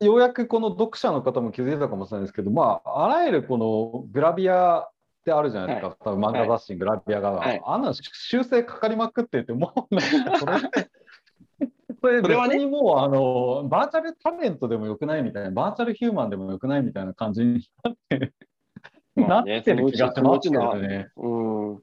[0.05, 4.91] ようやくこの読者の方も気づいたかもしれないですけど、まあ、あらゆるこのグラビアっ
[5.25, 10.59] てあるじゃないですか、はい、多分漫画雑誌、グラビアが、はい、あんな修正かかりまくってて、もうなんかそれ。
[12.01, 18.33] それ別にもう、あのバーチャルタレントでもよくないみたいな、バーチャルヒューマンでもよくないみたいな感じになって
[19.17, 21.09] なってる気がしますけどね。
[21.17, 21.83] うん、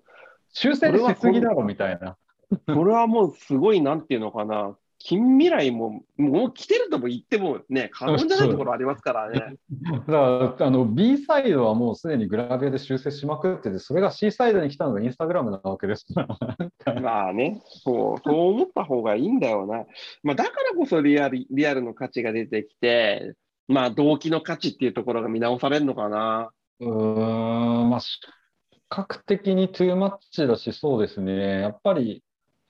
[0.53, 2.17] 修正しすぎだろみたいな。
[2.67, 9.56] それはもうすごい、なんていうのかな、近未来も、もう来てるとも言ってもね、過言じゃないところありますからね。
[9.91, 16.28] だからあの B サイドはもうすでにグラビアで修正しまくってて、それが C サイドに来たのがインスタグラムなわけですか
[16.86, 17.02] ら。
[17.02, 19.86] まあね、そう、そう思った方がいいんだよな。
[20.24, 23.34] まあ、だからこそリアルリアルの価値が出てきて、
[23.68, 26.52] まあ動機の価値っていうところが見直されるのかな。
[26.80, 28.08] うーん、まあ、比
[28.89, 31.62] 較的にトゥーマッチだし、そうですね。
[31.62, 32.24] やっぱり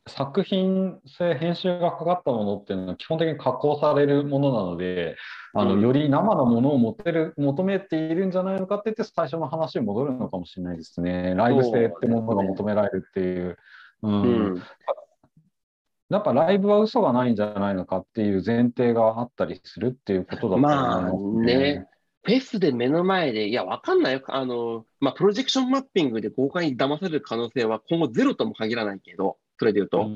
[0.08, 5.16] 作品性、編集がかかったものっていうのは基本的に加工されるものなので、
[5.54, 11.36] あのより生のものを持てる求めているんじゃないのかって言って最初の話に戻るのかもしれないですね。
[11.36, 13.58] ライブ性ってものが求められるっていう。
[14.02, 14.64] う、ね、ん、うん
[16.10, 21.54] やっぱライブは嘘がないんじゃないのかっていう前提があったりするっていうことだと思いね。
[21.56, 21.88] まあね。
[22.24, 24.22] フェスで目の前で、いや、わかんないよ。
[24.28, 30.16] あの、まあ、プロジェクションマッピングで豪快に騙される可能性は今後ゼロとも限らないけど、それで言うと、うん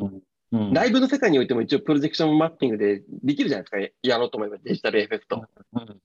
[0.52, 3.94] うんライブの世界においても一応プロジェクションマッピングでできるじゃないですか。
[4.04, 5.44] やろうと思えばデジタルエフェクト。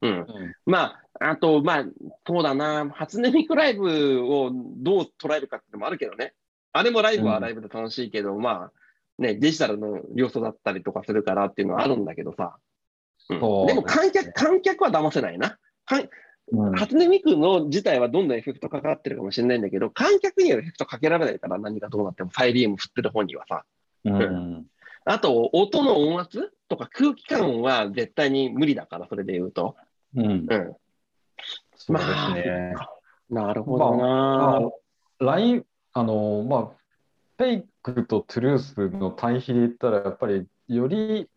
[0.00, 0.12] うん。
[0.12, 0.26] うん
[0.66, 1.84] まあ、あと、まあ、
[2.26, 6.32] そうだな、初音ミクライブをどう捉えるかってのもあるけどね。
[6.72, 8.72] あれもライブはライブで楽しいけど、ま
[9.20, 12.56] あ、ね、デジタルの要素だったりとかするからっていうのはあるんだけどさ。
[13.28, 15.58] でも観客、観客は騙せないな。
[16.74, 23.64] 初音ミクの自体はどんなエフェクトかかってるかもしれないんだけど、観客にはエフェクトかけられないから何がどうなってもサイリウム振ってる方にはさ。
[24.04, 24.66] うん
[25.06, 29.74] あと、音の音圧とか空気感は絶対に無理だから、それで言うと。
[30.14, 30.46] うんうん。
[31.74, 32.74] そうですね。
[33.30, 34.58] なるほどな、ま
[35.20, 35.40] あ、
[35.92, 36.66] あの、まあ、
[37.38, 41.28] フェイクとトゥルースの対比で言ったら、やっぱりより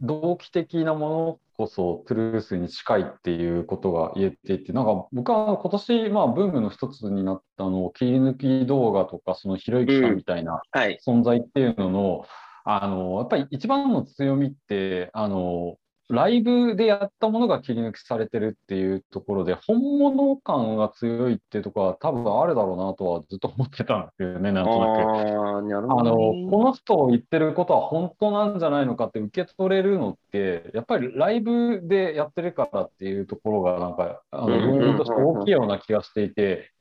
[0.00, 10.98] 同期的なものこそトゥルースに近いっていうことが言えていて、なんか僕は今年、まあ、ブームの一つになったあの切り抜き動画とか、そのひろゆきさんみたいなはい。
[11.04, 12.26] 存在っていうのの、
[12.64, 15.78] あの、やっぱり一番の強みって、あの、
[16.08, 25.00] ライブでやったものが切り抜きされてるっていうところで、本物感が強いっていうところは多分あるだろうなとはずっと思ってたんですよね、なんとなく。
[26.00, 26.14] あの。
[26.14, 36.72] この人言ってることは本当なんじゃないのかって受け取れるのって、やっぱりライブでやってるからっていうところが、なんか、あの、として大きいような気がしていて、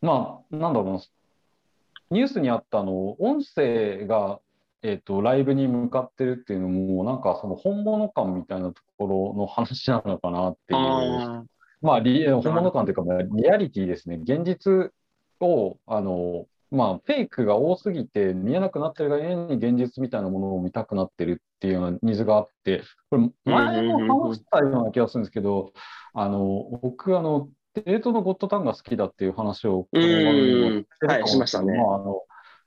[0.00, 1.00] まあ、なんだろうな、
[2.12, 4.40] ニュースにあったあの、音声が、
[4.82, 10.80] えっと、ライブに向かってるっていうのも、なんかその本物感みたいなところの話なのかなっていう。
[10.80, 11.44] あ
[11.82, 14.20] まあ、リ本物感というか、まあリアリティですね。
[14.22, 14.92] 現実
[15.40, 25.72] を、あの、まあ、フェイクが多すぎて見えなくなってるがゆえに現実みたいなものを見たくなってるっていうようなニーズがあって、これ前も話したような気がするんですけど、
[26.14, 30.86] あの、僕、あの、テレ東のゴッドタンが好きだっていう話を、うん。
[31.06, 31.76] はいしましたね。
[31.76, 32.22] まあ、あの、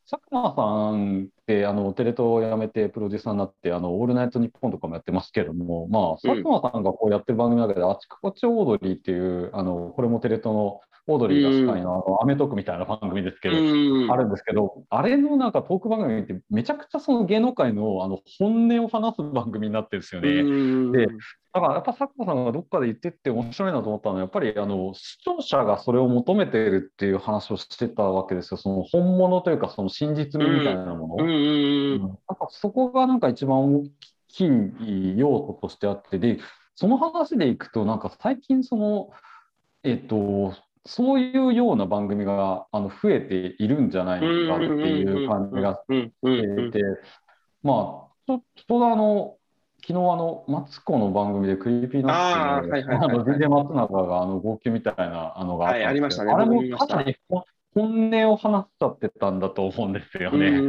[0.10, 0.62] 佐久間さ
[0.96, 14.12] んって、あの、テレ東を辞めてプロデューサーになって、あの、オールナイトニッポンとかもやってますけども、まあ、佐久間さんがこうやってる番組の中で、あちこちオードリーっていう、あの、これもテレ東のオードリーが司会の、あの、アメトークみたいな番組ですけど、うん。
[14.12, 20.30] あるんですけど、あれのなんかトーク番組ってめちゃくちゃその芸能界のあの本音を話す番組になってるんですよね。
[20.30, 21.08] うんで
[21.54, 28.58] だからやっぱ佐久間さんがどっかで言ってって面白いなと思ったのは、やっぱりあの視聴者がそれを求めているっていう話をしてたわけですよ。
[28.58, 31.28] その本物というかその真実味みたいなもの。
[31.28, 33.84] なんかそこがなんか一番大
[34.30, 36.40] きい要素としてあって、で、
[36.74, 39.12] その話でいくと、なんか最近その、
[39.84, 44.48] えっと、そういうような番組があの増えているんじゃないうん。
[44.50, 46.82] かっていう感じがしていて、
[47.62, 47.76] まあ、
[48.28, 49.38] ちょちょうどあの、
[49.82, 57.18] 昨日あの、マツコの番組で Creepy Nuts の DJ 松永があの号泣みたいなあのがあったんですけどはいありましたねあれもかなり
[57.74, 60.62] 本音を話しちゃってたんだと思うんですよね。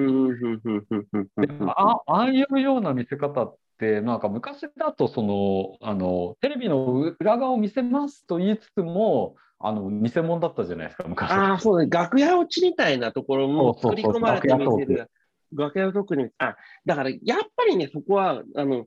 [1.68, 9.36] あああいうような見せ方って、なんか昔だとそのあのテレビの裏側を見せますと言いつつも、
[9.66, 11.30] あの偽物だったじゃないですか、昔。
[11.30, 11.88] ああ、そうね。
[11.90, 15.10] 楽屋落ちみたいなところも作り込まれて見せる。
[15.56, 18.84] 楽屋トークに、あ、だからやっぱりね、そこは、あの、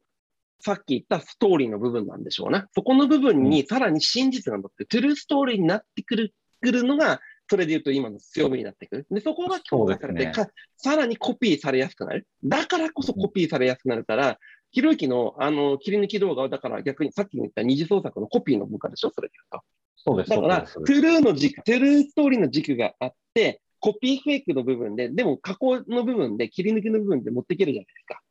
[0.59, 2.67] さっき言ったストーリーの部分なんでしょうな。
[2.75, 9.07] そこの部分にさらに真実が乗って、 true story になってくる、くるのが、それで言うと今の強みになってくる。
[9.09, 12.27] で、そこが強化されて、そうですかさらにコピーされやすくなる。
[12.43, 14.37] だからこそコピーされやすくなるから、
[14.71, 19.65] ひろゆきのあの切り抜き動画は、だから逆にさっきも言った二次創作のコピーの部分でしょ、それで言うと。
[19.97, 20.61] そうです、だから。
[20.61, 28.21] トゥルーの軸、 true story の軸があって、コピーフェイクの部分で、でも加工の部分で、切り抜きの部分で持っていけるじゃないですか。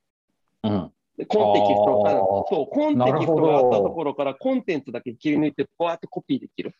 [0.64, 6.74] うんでコンテキストから、あーそう、コンテキストがあったところから、コンテンツだけ切り抜いて、こうやってコピーできる。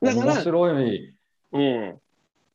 [0.00, 1.16] だから、面白い、
[1.52, 2.00] うん。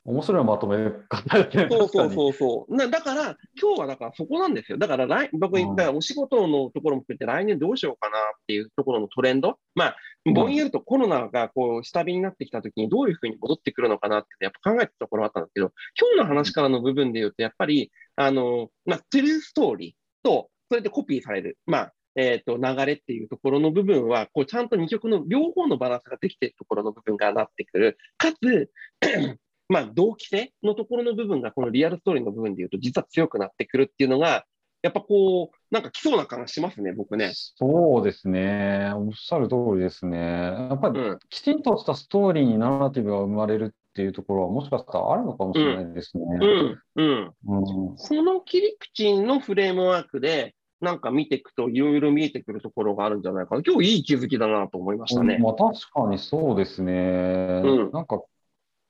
[0.06, 1.68] 面白いまとめ方ですね。
[1.70, 2.76] そうそうそうそう。
[2.76, 4.78] なだから、今日はだからそこなんですよ。
[4.78, 9.58] だから来、僕、お仕事のところも含めて来年どうしようかなっていうところのトレンド。
[9.74, 21.57] まあ、ぼんやりとコロナがこう下火になってきたときにどういうふうに戻ってくるのかなってやっぱ考えてたところはあったんですけど、今日の話からの部分で言うと、やっぱり、あの、まあ、トゥルーストーリーと、それでコピーされる。
[21.67, 27.97] まあ、えっ、と、流れっていうところの部分は、こう、ちゃんと二曲の両方のバランスができているところの部分がなってくる。
[28.17, 28.71] かつ、
[29.67, 34.45] まあ、同期性のところの部分が、このリアルストーリーの部分で言うと、実は強くなってくるっていうのが、
[34.86, 37.32] やっぱこう、なんか来そうな感じしますね、僕ね。
[37.34, 38.92] そうですね。
[38.94, 40.20] おっしゃる通りですね。
[40.20, 41.20] やっぱりうん。
[41.28, 46.24] きちんとしたストーリーにナラティブが生まれるっていうところはもしかしたらあるのかもしれないですね。
[46.40, 46.82] うん。
[46.98, 47.34] うん。
[47.48, 53.64] うんその切り口のフレームワークで、なんか見ていくといろいろ見えてくるところがあるんじゃないかな。
[53.66, 55.40] 今日いい気づきだなと思いましたね。
[55.40, 56.92] まあ、確かにそうですね。
[57.64, 58.22] うんなんか、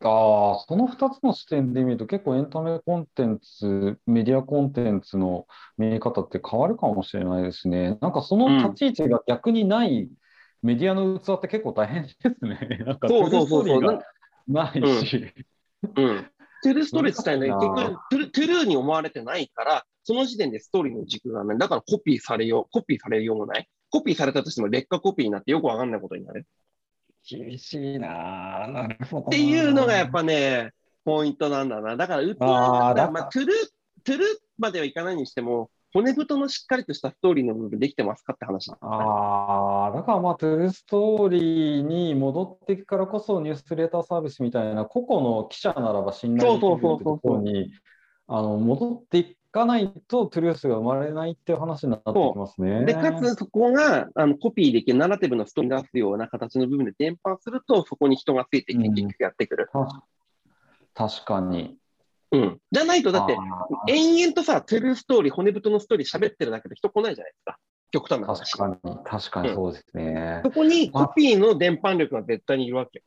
[0.09, 5.47] ああ、その2つの視点で見ると、結構エンタメコンテンツ、メディアコンテンツの
[5.77, 7.97] 見え方って変わるかもしれないですね。
[8.01, 10.09] なんかその立ち位置が逆にない
[10.61, 12.59] メディアの器って結構大変ですね。
[12.85, 13.99] なんかそうそうそうそう
[14.47, 15.33] ないし。
[15.83, 16.31] うん。
[16.63, 17.75] true story 自体ね、結局
[18.09, 21.57] トゥル、 true に思われてないから、その時点でストーリーの軸がない。
[21.57, 23.69] だからコピーされよう、コピーされようもない。
[23.91, 26.47] コピーされたとしても劣化コピーになってよくわかんないことになる。
[27.27, 28.67] 厳しいな。
[28.67, 29.27] なるほどな。
[29.27, 30.71] っていうのがやっぱね、
[31.03, 31.97] ポイントなんだな。
[31.97, 47.71] だから、ウッドあーだまあ、 true、true まではいかないにしても、骨太のしっかりとしたストーリーの部分できてますかって話だねああ、だからまあ、 true story に戻っていくからこそ、ニュースレーターサービスみたいな、個々の記者ならば信頼できるところに
[48.27, 52.83] あの戻っていかないと、トゥルースが生まれないっていう話になってきますね。
[52.83, 59.69] で、かつそこがあのコピーできるナラティブのストーリーに出すような形の部分で伝播すると、そこに人がついてきて結局やってくる。
[59.71, 60.03] た
[60.93, 61.77] 確かに。
[62.31, 62.59] うん。
[62.69, 67.57] じゃないと、だって、あ延々とさ、トゥルーストーリー、骨太のストーリー喋ってるだけで人来ないじゃないですか。
[67.91, 68.51] 極端なー話。
[68.51, 70.41] 確かに、確かにそうですね。
[70.43, 73.03] そこにコピーの伝播力が絶対にいるわけ。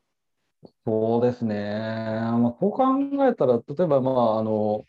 [0.85, 1.55] そうですね。
[1.55, 4.83] まあ、こう考えたら、例えば、まあ、あの、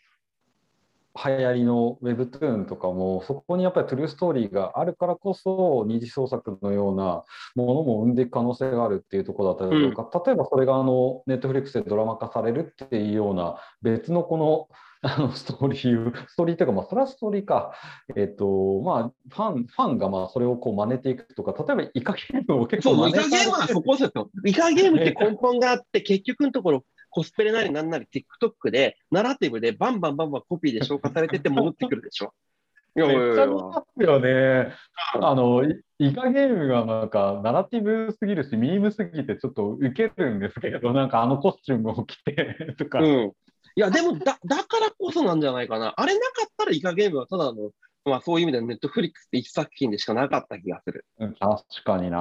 [1.13, 7.23] 流行りの Webtoon とかも、そこにやっぱりトゥルーストーリーがあるからこそ、二次創作のような
[7.55, 14.67] ものも生んでいく可能性があるっていうところだったりとか、例えばそれがあの、ネットフリックスでドラマ化されるっていうような、別のこの、
[15.03, 17.73] あのストーリー、ストーリーというか、まあ、それはストーリーか、
[18.15, 24.29] えっと、まあ、ファン、ファンがまあそれをこう真似ていくとか、例えばイカゲームを結そう、構真似イカゲームはそこですよ。
[24.45, 32.33] イカゲームって根本があって、結局のところ、コスプレなりなんなり TikTok で、ナラティブでバンバンバンバンコピーで消化されてって戻ってくるでしょ。
[32.95, 34.73] いやいやいめっやちゃ見ますよね。
[35.21, 42.99] あの、イイカゲームがなんか、ナラティブすぎるし、ミームすぎてちょっとウケるんですけど、なんかあのコスチュームを着てとか。
[42.99, 43.31] うん。
[43.75, 45.93] いや、でもだ、だからこそなんじゃないかな。
[45.95, 47.71] あれなかったらイカゲームはただの、
[48.05, 51.05] まあそういう意味ではネットフリックスって一作品でしかなかった気がする。
[51.19, 52.19] うん確かにな。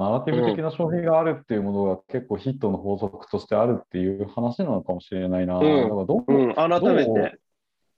[0.00, 5.58] ナラティブ的な消費があるっていうものが結構ヒットの法則としてあるっていう話なのかもしれないな。
[5.58, 7.38] んだからどううん、改めて。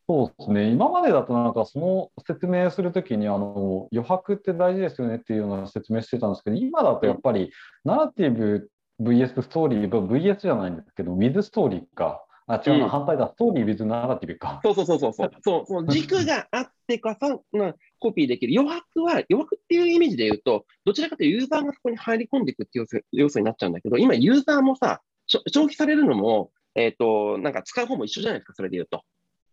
[0.09, 7.51] そうですね、今までだとなんかその説明するときにあの余白って大事ですよねっていうような説明してたんですけど、今だとやっぱり
[7.85, 8.71] ナラティブ
[9.01, 12.26] VS ストーリー、VS じゃないんですけど、with ストーリーか。
[12.49, 14.61] あ、違うな、うん反対だ、ストーリー with ナラティブか。
[14.63, 15.31] そうそうそうそう そう。
[15.43, 18.59] そう、その軸があってかさ、まあ、コピーできる。
[18.59, 29.03] 余白は、余白っていうイメージで言うと、どちらかというとユーザーがそこに入り込んでいくっていう要素要素になっちゃうんだけど、今ユーザーもさ、消費されるのも、えっ、と、なんか使う方も一緒じゃないですか、それで言うと。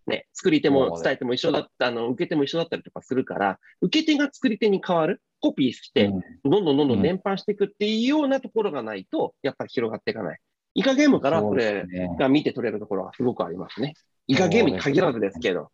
[0.05, 10.39] ね、作り手も伝え手も一緒だった、あの、受け手も一緒だったりとかするから、受け手が作り手に変わる、コピーして、うんどんどんどんどうんん伝播していくっていうようなところがないと、やっぱり広がっていかない。
[10.75, 11.85] イカゲームからそそうれ。
[12.17, 13.93] が見て取れるところはすごくありますね。
[14.27, 15.69] イカゲームに限らずですけど。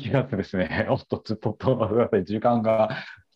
[0.00, 0.86] 気がするですね。
[0.90, 1.56] お っと、ちょっと、
[2.24, 2.90] 時間が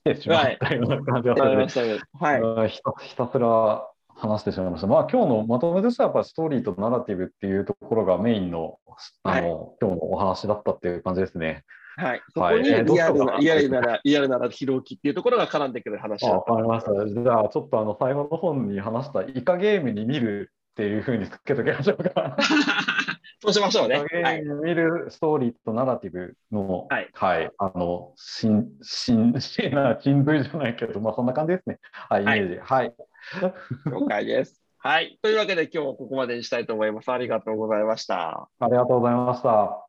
[0.04, 2.00] 来てしまったような感じがするので。
[2.12, 2.40] はい。
[2.40, 3.86] う んひたひたすら
[4.16, 4.86] 話してしまいました。
[4.86, 8.78] まあ、今日のまとめとしては、やっぱりストーリーとナラティブっていうところがメインの
[9.24, 11.64] あの、今日のお話だったっていう感じですね。
[11.96, 12.22] はい。
[12.34, 16.92] そはいこにリアルな、リアルなら、リアルなら広きっていうところが絡んでくる話あだわかりました。
[17.08, 22.36] じゃあ、ちょっとあの最後の本に話したイカゲームに見るっていうふうにつけときましょうか。
[23.40, 24.04] そうしましょうね。
[24.62, 27.00] 見るストーリーとナラティブの、は
[27.40, 31.78] いあの、しん、しん、しんな、真髄じゃないけど、まあそんな感じですね。
[31.92, 32.58] はい、イメはいージ。
[32.60, 32.94] はい。
[33.86, 34.62] 了解です。
[34.76, 35.18] はい。
[35.22, 37.10] というわけで今日はここまでにしたいと思います。
[37.10, 38.48] ありがとうございました。
[38.60, 39.86] ありがとうございました。